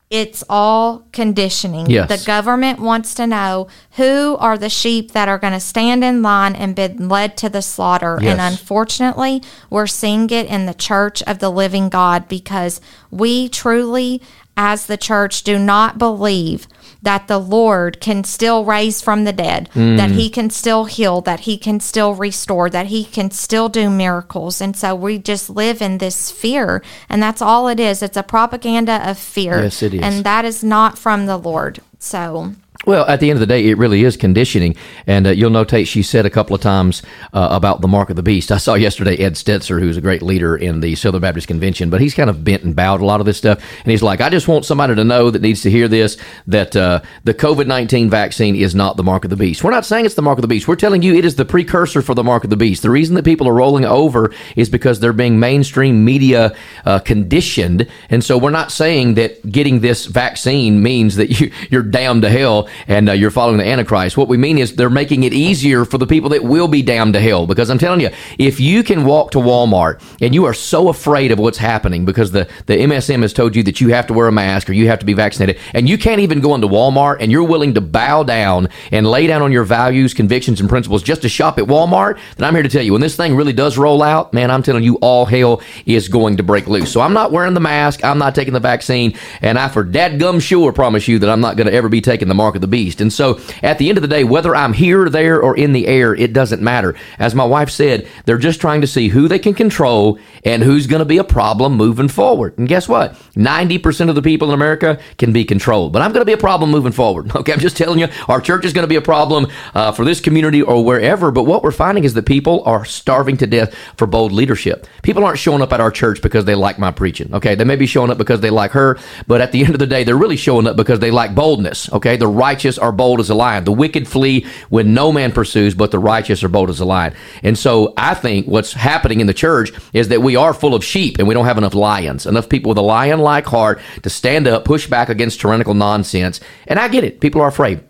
it's 0.09 0.43
all 0.49 1.05
conditioning. 1.11 1.87
Yes. 1.87 2.09
The 2.09 2.25
government 2.25 2.79
wants 2.79 3.13
to 3.15 3.27
know 3.27 3.67
who 3.91 4.37
are 4.39 4.57
the 4.57 4.69
sheep 4.69 5.11
that 5.11 5.29
are 5.29 5.37
going 5.37 5.53
to 5.53 5.59
stand 5.59 6.03
in 6.03 6.23
line 6.23 6.55
and 6.55 6.75
be 6.75 6.87
led 6.87 7.37
to 7.37 7.49
the 7.49 7.61
slaughter. 7.61 8.17
Yes. 8.19 8.31
And 8.31 8.41
unfortunately, 8.41 9.43
we're 9.69 9.87
seeing 9.87 10.29
it 10.31 10.47
in 10.47 10.65
the 10.65 10.73
church 10.73 11.21
of 11.23 11.37
the 11.37 11.51
living 11.51 11.89
God 11.89 12.27
because 12.27 12.81
we 13.11 13.49
truly, 13.49 14.21
as 14.61 14.87
the 14.87 14.97
church, 14.97 15.43
do 15.43 15.57
not 15.57 15.97
believe 15.97 16.67
that 17.01 17.29
the 17.29 17.37
Lord 17.39 18.01
can 18.01 18.25
still 18.25 18.65
raise 18.65 19.01
from 19.01 19.23
the 19.23 19.31
dead, 19.31 19.69
Mm. 19.73 19.95
that 19.95 20.11
he 20.11 20.29
can 20.29 20.49
still 20.49 20.83
heal, 20.83 21.21
that 21.21 21.41
he 21.41 21.57
can 21.57 21.79
still 21.79 22.13
restore, 22.13 22.69
that 22.69 22.87
he 22.87 23.05
can 23.05 23.31
still 23.31 23.69
do 23.69 23.89
miracles. 23.89 24.59
And 24.59 24.75
so 24.75 24.93
we 24.93 25.17
just 25.17 25.49
live 25.49 25.81
in 25.81 25.99
this 25.99 26.29
fear. 26.29 26.83
And 27.07 27.23
that's 27.23 27.41
all 27.41 27.69
it 27.69 27.79
is. 27.79 28.03
It's 28.03 28.17
a 28.17 28.23
propaganda 28.23 29.09
of 29.09 29.17
fear. 29.17 29.63
Yes, 29.63 29.81
it 29.81 29.93
is. 29.93 30.01
And 30.01 30.25
that 30.25 30.43
is 30.43 30.61
not 30.61 30.97
from 30.97 31.25
the 31.25 31.37
Lord. 31.37 31.79
So 31.97 32.51
Well, 32.85 33.05
at 33.07 33.19
the 33.19 33.29
end 33.29 33.35
of 33.35 33.41
the 33.41 33.45
day, 33.45 33.67
it 33.67 33.77
really 33.77 34.05
is 34.05 34.15
conditioning. 34.15 34.73
And 35.05 35.27
uh, 35.27 35.31
you'll 35.31 35.51
notate 35.51 35.85
she 35.85 36.01
said 36.01 36.25
a 36.25 36.29
couple 36.29 36.55
of 36.55 36.61
times 36.61 37.01
uh, 37.33 37.49
about 37.51 37.81
the 37.81 37.89
mark 37.89 38.09
of 38.09 38.15
the 38.15 38.23
beast. 38.23 38.53
I 38.53 38.57
saw 38.57 38.75
yesterday 38.75 39.17
Ed 39.17 39.33
Stetzer, 39.33 39.81
who's 39.81 39.97
a 39.97 40.01
great 40.01 40.21
leader 40.21 40.55
in 40.55 40.79
the 40.79 40.95
Southern 40.95 41.19
Baptist 41.19 41.49
Convention, 41.49 41.89
but 41.89 41.99
he's 41.99 42.13
kind 42.13 42.29
of 42.29 42.45
bent 42.45 42.63
and 42.63 42.73
bowed 42.73 43.01
a 43.01 43.05
lot 43.05 43.19
of 43.19 43.25
this 43.25 43.37
stuff. 43.37 43.61
And 43.83 43.91
he's 43.91 44.01
like, 44.01 44.21
I 44.21 44.29
just 44.29 44.47
want 44.47 44.63
somebody 44.63 44.95
to 44.95 45.03
know 45.03 45.29
that 45.29 45.41
needs 45.41 45.61
to 45.63 45.69
hear 45.69 45.89
this 45.89 46.15
that 46.47 46.73
uh, 46.73 47.01
the 47.25 47.33
COVID 47.33 47.67
19 47.67 48.09
vaccine 48.09 48.55
is 48.55 48.73
not 48.73 48.95
the 48.95 49.03
mark 49.03 49.25
of 49.25 49.29
the 49.29 49.35
beast. 49.35 49.61
We're 49.61 49.71
not 49.71 49.85
saying 49.85 50.05
it's 50.05 50.15
the 50.15 50.21
mark 50.21 50.37
of 50.37 50.41
the 50.41 50.47
beast. 50.47 50.65
We're 50.69 50.77
telling 50.77 51.01
you 51.01 51.15
it 51.15 51.25
is 51.25 51.35
the 51.35 51.45
precursor 51.45 52.01
for 52.01 52.15
the 52.15 52.23
mark 52.23 52.45
of 52.45 52.49
the 52.49 52.57
beast. 52.57 52.81
The 52.81 52.89
reason 52.89 53.15
that 53.15 53.25
people 53.25 53.49
are 53.49 53.53
rolling 53.53 53.83
over 53.83 54.33
is 54.55 54.69
because 54.69 55.01
they're 55.01 55.11
being 55.11 55.37
mainstream 55.37 56.05
media 56.05 56.55
uh, 56.85 56.99
conditioned. 56.99 57.89
And 58.09 58.23
so 58.23 58.37
we're 58.37 58.51
not 58.51 58.71
saying 58.71 59.15
that 59.15 59.51
getting 59.51 59.81
this 59.81 60.05
vaccine 60.05 60.81
means 60.81 61.17
that 61.17 61.29
you, 61.41 61.51
you're 61.69 61.83
damned 61.83 62.21
to 62.21 62.29
hell 62.29 62.68
and 62.87 63.09
uh, 63.09 63.13
you're 63.13 63.31
following 63.31 63.57
the 63.57 63.67
Antichrist. 63.67 64.17
What 64.17 64.27
we 64.27 64.37
mean 64.37 64.57
is 64.57 64.75
they're 64.75 64.89
making 64.89 65.23
it 65.23 65.33
easier 65.33 65.85
for 65.85 65.97
the 65.97 66.07
people 66.07 66.29
that 66.29 66.43
will 66.43 66.67
be 66.67 66.81
damned 66.81 67.13
to 67.13 67.19
hell. 67.19 67.47
Because 67.47 67.69
I'm 67.69 67.77
telling 67.77 68.01
you, 68.01 68.09
if 68.37 68.59
you 68.59 68.83
can 68.83 69.05
walk 69.05 69.31
to 69.31 69.39
Walmart 69.39 70.01
and 70.21 70.33
you 70.33 70.45
are 70.45 70.53
so 70.53 70.89
afraid 70.89 71.31
of 71.31 71.39
what's 71.39 71.57
happening 71.57 72.05
because 72.05 72.31
the, 72.31 72.47
the 72.65 72.77
MSM 72.77 73.21
has 73.21 73.33
told 73.33 73.55
you 73.55 73.63
that 73.63 73.81
you 73.81 73.89
have 73.89 74.07
to 74.07 74.13
wear 74.13 74.27
a 74.27 74.31
mask 74.31 74.69
or 74.69 74.73
you 74.73 74.87
have 74.87 74.99
to 74.99 75.05
be 75.05 75.13
vaccinated, 75.13 75.59
and 75.73 75.87
you 75.87 75.97
can't 75.97 76.21
even 76.21 76.39
go 76.39 76.55
into 76.55 76.67
Walmart 76.67 77.17
and 77.19 77.31
you're 77.31 77.43
willing 77.43 77.73
to 77.73 77.81
bow 77.81 78.23
down 78.23 78.69
and 78.91 79.07
lay 79.07 79.27
down 79.27 79.41
on 79.41 79.51
your 79.51 79.63
values, 79.63 80.13
convictions, 80.13 80.59
and 80.59 80.69
principles 80.69 81.03
just 81.03 81.21
to 81.23 81.29
shop 81.29 81.57
at 81.57 81.65
Walmart, 81.65 82.19
then 82.37 82.47
I'm 82.47 82.53
here 82.53 82.63
to 82.63 82.69
tell 82.69 82.83
you 82.83 82.93
when 82.93 83.01
this 83.01 83.15
thing 83.15 83.35
really 83.35 83.53
does 83.53 83.77
roll 83.77 84.01
out, 84.01 84.33
man, 84.33 84.51
I'm 84.51 84.63
telling 84.63 84.83
you, 84.83 84.95
all 84.97 85.25
hell 85.25 85.61
is 85.85 86.07
going 86.07 86.37
to 86.37 86.43
break 86.43 86.67
loose. 86.67 86.91
So 86.91 87.01
I'm 87.01 87.13
not 87.13 87.31
wearing 87.31 87.53
the 87.53 87.59
mask, 87.59 88.03
I'm 88.03 88.17
not 88.17 88.35
taking 88.35 88.53
the 88.53 88.59
vaccine, 88.59 89.17
and 89.41 89.57
I 89.57 89.67
for 89.67 89.83
dadgum 89.83 90.41
sure 90.41 90.73
promise 90.73 91.07
you 91.07 91.19
that 91.19 91.29
I'm 91.29 91.41
not 91.41 91.57
going 91.57 91.67
to 91.67 91.73
ever 91.73 91.89
be 91.89 92.01
taking 92.01 92.27
the 92.27 92.35
mark 92.35 92.58
of 92.59 92.61
the 92.61 92.67
beast. 92.67 93.01
And 93.01 93.11
so 93.11 93.39
at 93.63 93.77
the 93.77 93.89
end 93.89 93.97
of 93.97 94.01
the 94.01 94.07
day, 94.07 94.23
whether 94.23 94.55
I'm 94.55 94.73
here, 94.73 95.09
there, 95.09 95.41
or 95.41 95.57
in 95.57 95.73
the 95.73 95.87
air, 95.87 96.13
it 96.13 96.33
doesn't 96.33 96.61
matter. 96.61 96.95
As 97.17 97.33
my 97.33 97.45
wife 97.45 97.69
said, 97.69 98.07
they're 98.25 98.37
just 98.37 98.61
trying 98.61 98.81
to 98.81 98.87
see 98.87 99.07
who 99.07 99.27
they 99.27 99.39
can 99.39 99.53
control 99.53 100.19
and 100.43 100.61
who's 100.63 100.87
going 100.87 100.99
to 100.99 101.05
be 101.05 101.17
a 101.17 101.23
problem 101.23 101.75
moving 101.75 102.07
forward. 102.07 102.57
And 102.57 102.67
guess 102.67 102.87
what? 102.87 103.13
90% 103.35 104.09
of 104.09 104.15
the 104.15 104.21
people 104.21 104.49
in 104.49 104.53
America 104.53 104.99
can 105.17 105.33
be 105.33 105.45
controlled, 105.45 105.93
but 105.93 106.01
I'm 106.01 106.11
going 106.11 106.21
to 106.21 106.25
be 106.25 106.33
a 106.33 106.37
problem 106.37 106.69
moving 106.71 106.91
forward. 106.91 107.31
Okay, 107.39 107.53
I'm 107.53 107.59
just 107.59 107.77
telling 107.77 107.99
you, 107.99 108.07
our 108.27 108.41
church 108.41 108.65
is 108.65 108.73
going 108.73 108.83
to 108.83 108.89
be 108.89 108.97
a 108.97 109.01
problem 109.01 109.47
uh, 109.73 109.93
for 109.93 110.03
this 110.03 110.19
community 110.19 110.61
or 110.61 110.83
wherever. 110.83 111.31
But 111.31 111.43
what 111.43 111.63
we're 111.63 111.71
finding 111.71 112.03
is 112.03 112.13
that 112.15 112.25
people 112.25 112.63
are 112.65 112.83
starving 112.83 113.37
to 113.37 113.47
death 113.47 113.73
for 113.95 114.05
bold 114.05 114.33
leadership. 114.33 114.85
People 115.03 115.23
aren't 115.23 115.39
showing 115.39 115.61
up 115.61 115.71
at 115.71 115.79
our 115.79 115.89
church 115.89 116.21
because 116.21 116.43
they 116.43 116.55
like 116.55 116.77
my 116.77 116.91
preaching. 116.91 117.33
Okay, 117.33 117.55
they 117.55 117.63
may 117.63 117.77
be 117.77 117.85
showing 117.85 118.11
up 118.11 118.17
because 118.17 118.41
they 118.41 118.49
like 118.49 118.71
her, 118.71 118.97
but 119.25 119.39
at 119.39 119.53
the 119.53 119.63
end 119.63 119.73
of 119.73 119.79
the 119.79 119.87
day, 119.87 120.03
they're 120.03 120.17
really 120.17 120.35
showing 120.35 120.67
up 120.67 120.75
because 120.75 120.99
they 120.99 121.11
like 121.11 121.33
boldness. 121.33 121.89
Okay, 121.93 122.17
the 122.17 122.27
righteous 122.49 122.79
are 122.79 122.91
bold 122.91 123.19
as 123.19 123.29
a 123.29 123.35
lion. 123.35 123.63
The 123.63 123.71
wicked 123.71 124.07
flee 124.07 124.45
when 124.69 124.95
no 124.95 125.11
man 125.11 125.31
pursues, 125.31 125.75
but 125.75 125.91
the 125.91 125.99
righteous 125.99 126.43
are 126.43 126.49
bold 126.49 126.71
as 126.71 126.79
a 126.79 126.85
lion. 126.85 127.13
And 127.43 127.55
so 127.55 127.93
I 127.95 128.15
think 128.15 128.47
what's 128.47 128.73
happening 128.73 129.19
in 129.19 129.27
the 129.27 129.35
church 129.35 129.71
is 129.93 130.07
that 130.07 130.23
we 130.23 130.35
are 130.35 130.53
full 130.53 130.73
of 130.73 130.83
sheep 130.83 131.19
and 131.19 131.27
we 131.27 131.35
don't 131.35 131.45
have 131.45 131.59
enough 131.59 131.75
lions, 131.75 132.25
enough 132.25 132.49
people 132.49 132.69
with 132.69 132.79
a 132.79 132.89
lion 132.97 133.19
like 133.19 133.45
heart 133.45 133.79
to 134.01 134.09
stand 134.09 134.47
up, 134.47 134.65
push 134.65 134.87
back 134.87 135.09
against 135.09 135.39
tyrannical 135.39 135.75
nonsense. 135.75 136.39
And 136.65 136.79
I 136.79 136.87
get 136.87 137.03
it. 137.03 137.21
People 137.21 137.41
are 137.41 137.47
afraid. 137.47 137.81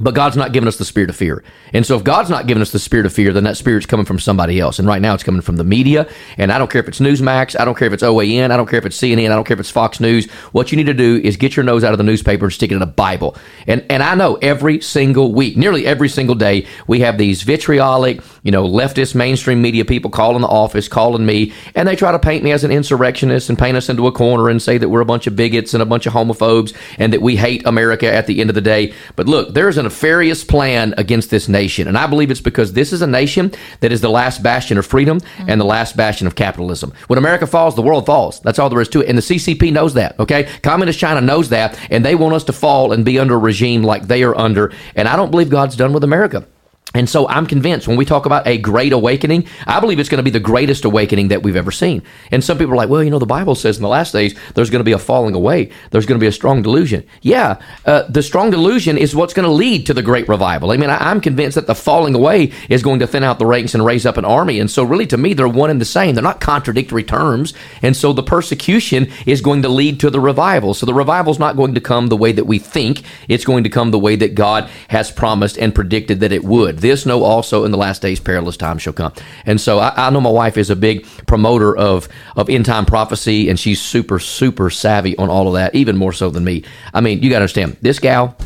But 0.00 0.14
God's 0.14 0.38
not 0.38 0.54
giving 0.54 0.68
us 0.68 0.78
the 0.78 0.86
spirit 0.86 1.10
of 1.10 1.16
fear. 1.16 1.44
And 1.74 1.84
so 1.84 1.96
if 1.96 2.02
God's 2.02 2.30
not 2.30 2.46
giving 2.46 2.62
us 2.62 2.72
the 2.72 2.78
spirit 2.78 3.04
of 3.04 3.12
fear, 3.12 3.30
then 3.34 3.44
that 3.44 3.58
spirit's 3.58 3.84
coming 3.84 4.06
from 4.06 4.18
somebody 4.18 4.58
else. 4.58 4.78
And 4.78 4.88
right 4.88 5.02
now 5.02 5.12
it's 5.12 5.22
coming 5.22 5.42
from 5.42 5.56
the 5.56 5.64
media. 5.64 6.08
And 6.38 6.50
I 6.50 6.56
don't 6.56 6.70
care 6.70 6.80
if 6.80 6.88
it's 6.88 6.98
Newsmax. 6.98 7.60
I 7.60 7.66
don't 7.66 7.76
care 7.76 7.88
if 7.88 7.92
it's 7.92 8.02
OAN. 8.02 8.50
I 8.50 8.56
don't 8.56 8.66
care 8.66 8.78
if 8.78 8.86
it's 8.86 8.98
CNN. 8.98 9.26
I 9.26 9.34
don't 9.34 9.44
care 9.44 9.54
if 9.54 9.60
it's 9.60 9.70
Fox 9.70 10.00
News. 10.00 10.30
What 10.52 10.72
you 10.72 10.76
need 10.76 10.86
to 10.86 10.94
do 10.94 11.20
is 11.22 11.36
get 11.36 11.56
your 11.56 11.64
nose 11.64 11.84
out 11.84 11.92
of 11.92 11.98
the 11.98 12.04
newspaper 12.04 12.46
and 12.46 12.52
stick 12.54 12.72
it 12.72 12.76
in 12.76 12.80
a 12.80 12.86
Bible. 12.86 13.36
And, 13.66 13.84
and 13.90 14.02
I 14.02 14.14
know 14.14 14.36
every 14.36 14.80
single 14.80 15.34
week, 15.34 15.58
nearly 15.58 15.86
every 15.86 16.08
single 16.08 16.36
day, 16.36 16.66
we 16.86 17.00
have 17.00 17.18
these 17.18 17.42
vitriolic, 17.42 18.22
you 18.44 18.50
know, 18.50 18.66
leftist 18.66 19.14
mainstream 19.14 19.60
media 19.60 19.84
people 19.84 20.10
calling 20.10 20.40
the 20.40 20.48
office, 20.48 20.88
calling 20.88 21.26
me, 21.26 21.52
and 21.74 21.86
they 21.86 21.96
try 21.96 22.12
to 22.12 22.18
paint 22.18 22.42
me 22.42 22.52
as 22.52 22.64
an 22.64 22.70
insurrectionist 22.70 23.50
and 23.50 23.58
paint 23.58 23.76
us 23.76 23.90
into 23.90 24.06
a 24.06 24.12
corner 24.12 24.48
and 24.48 24.62
say 24.62 24.78
that 24.78 24.88
we're 24.88 25.02
a 25.02 25.06
bunch 25.06 25.26
of 25.26 25.36
bigots 25.36 25.74
and 25.74 25.82
a 25.82 25.86
bunch 25.86 26.06
of 26.06 26.14
homophobes 26.14 26.74
and 26.98 27.12
that 27.12 27.20
we 27.20 27.36
hate 27.36 27.66
America 27.66 28.10
at 28.10 28.26
the 28.26 28.40
end 28.40 28.48
of 28.48 28.54
the 28.54 28.62
day. 28.62 28.94
But 29.16 29.26
look, 29.26 29.52
there's 29.52 29.81
a 29.82 29.84
nefarious 29.84 30.44
plan 30.44 30.94
against 30.96 31.30
this 31.30 31.48
nation. 31.48 31.88
And 31.88 31.98
I 31.98 32.06
believe 32.06 32.30
it's 32.30 32.40
because 32.40 32.72
this 32.72 32.92
is 32.92 33.02
a 33.02 33.06
nation 33.06 33.52
that 33.80 33.92
is 33.92 34.00
the 34.00 34.08
last 34.08 34.42
bastion 34.42 34.78
of 34.78 34.86
freedom 34.86 35.20
and 35.48 35.60
the 35.60 35.64
last 35.64 35.96
bastion 35.96 36.26
of 36.26 36.34
capitalism. 36.34 36.92
When 37.08 37.18
America 37.18 37.46
falls, 37.46 37.74
the 37.74 37.82
world 37.82 38.06
falls. 38.06 38.40
That's 38.40 38.58
all 38.58 38.70
there 38.70 38.80
is 38.80 38.88
to 38.90 39.00
it. 39.00 39.08
And 39.08 39.18
the 39.18 39.22
CCP 39.22 39.72
knows 39.72 39.94
that, 39.94 40.18
okay? 40.20 40.44
Communist 40.62 40.98
China 40.98 41.20
knows 41.20 41.48
that, 41.48 41.78
and 41.90 42.04
they 42.04 42.14
want 42.14 42.34
us 42.34 42.44
to 42.44 42.52
fall 42.52 42.92
and 42.92 43.04
be 43.04 43.18
under 43.18 43.34
a 43.34 43.38
regime 43.38 43.82
like 43.82 44.06
they 44.06 44.22
are 44.22 44.36
under. 44.38 44.72
And 44.94 45.08
I 45.08 45.16
don't 45.16 45.30
believe 45.30 45.50
God's 45.50 45.76
done 45.76 45.92
with 45.92 46.04
America. 46.04 46.46
And 46.94 47.08
so 47.08 47.26
I'm 47.28 47.46
convinced 47.46 47.88
when 47.88 47.96
we 47.96 48.04
talk 48.04 48.26
about 48.26 48.46
a 48.46 48.58
great 48.58 48.92
awakening, 48.92 49.46
I 49.66 49.80
believe 49.80 49.98
it's 49.98 50.08
going 50.08 50.18
to 50.18 50.22
be 50.22 50.30
the 50.30 50.40
greatest 50.40 50.84
awakening 50.84 51.28
that 51.28 51.42
we've 51.42 51.56
ever 51.56 51.70
seen. 51.70 52.02
And 52.30 52.44
some 52.44 52.58
people 52.58 52.74
are 52.74 52.76
like, 52.76 52.90
well, 52.90 53.02
you 53.02 53.10
know, 53.10 53.18
the 53.18 53.26
Bible 53.26 53.54
says 53.54 53.76
in 53.76 53.82
the 53.82 53.88
last 53.88 54.12
days 54.12 54.38
there's 54.54 54.68
going 54.68 54.80
to 54.80 54.84
be 54.84 54.92
a 54.92 54.98
falling 54.98 55.34
away. 55.34 55.70
There's 55.90 56.04
going 56.04 56.18
to 56.18 56.22
be 56.22 56.28
a 56.28 56.32
strong 56.32 56.60
delusion. 56.60 57.06
Yeah, 57.22 57.60
uh, 57.86 58.02
the 58.08 58.22
strong 58.22 58.50
delusion 58.50 58.98
is 58.98 59.16
what's 59.16 59.32
going 59.32 59.46
to 59.46 59.52
lead 59.52 59.86
to 59.86 59.94
the 59.94 60.02
great 60.02 60.28
revival. 60.28 60.70
I 60.70 60.76
mean, 60.76 60.90
I, 60.90 61.10
I'm 61.10 61.20
convinced 61.20 61.54
that 61.54 61.66
the 61.66 61.74
falling 61.74 62.14
away 62.14 62.52
is 62.68 62.82
going 62.82 63.00
to 63.00 63.06
thin 63.06 63.24
out 63.24 63.38
the 63.38 63.46
ranks 63.46 63.74
and 63.74 63.84
raise 63.84 64.04
up 64.04 64.18
an 64.18 64.24
army. 64.24 64.60
And 64.60 64.70
so, 64.70 64.84
really, 64.84 65.06
to 65.06 65.16
me, 65.16 65.32
they're 65.32 65.48
one 65.48 65.70
and 65.70 65.80
the 65.80 65.86
same. 65.86 66.14
They're 66.14 66.22
not 66.22 66.40
contradictory 66.40 67.04
terms. 67.04 67.54
And 67.80 67.96
so, 67.96 68.12
the 68.12 68.22
persecution 68.22 69.10
is 69.26 69.40
going 69.40 69.62
to 69.62 69.68
lead 69.68 70.00
to 70.00 70.10
the 70.10 70.20
revival. 70.20 70.74
So, 70.74 70.84
the 70.84 70.94
revival 70.94 71.32
is 71.32 71.38
not 71.38 71.56
going 71.56 71.74
to 71.74 71.80
come 71.80 72.08
the 72.08 72.16
way 72.16 72.32
that 72.32 72.44
we 72.44 72.58
think. 72.58 73.02
It's 73.28 73.44
going 73.44 73.64
to 73.64 73.70
come 73.70 73.90
the 73.90 73.98
way 73.98 74.16
that 74.16 74.34
God 74.34 74.68
has 74.88 75.10
promised 75.10 75.56
and 75.56 75.74
predicted 75.74 76.20
that 76.20 76.32
it 76.32 76.44
would. 76.44 76.81
This 76.82 77.06
know 77.06 77.22
also 77.22 77.64
in 77.64 77.70
the 77.70 77.78
last 77.78 78.02
days 78.02 78.20
perilous 78.20 78.56
times 78.56 78.82
shall 78.82 78.92
come. 78.92 79.12
And 79.46 79.60
so 79.60 79.78
I, 79.78 80.08
I 80.08 80.10
know 80.10 80.20
my 80.20 80.30
wife 80.30 80.58
is 80.58 80.68
a 80.68 80.76
big 80.76 81.06
promoter 81.26 81.74
of 81.76 82.08
of 82.36 82.50
end 82.50 82.66
time 82.66 82.84
prophecy, 82.84 83.48
and 83.48 83.58
she's 83.58 83.80
super 83.80 84.18
super 84.18 84.68
savvy 84.68 85.16
on 85.16 85.30
all 85.30 85.48
of 85.48 85.54
that, 85.54 85.74
even 85.74 85.96
more 85.96 86.12
so 86.12 86.28
than 86.28 86.44
me. 86.44 86.64
I 86.92 87.00
mean, 87.00 87.22
you 87.22 87.30
got 87.30 87.36
to 87.38 87.44
understand 87.44 87.78
this 87.80 87.98
gal. 87.98 88.36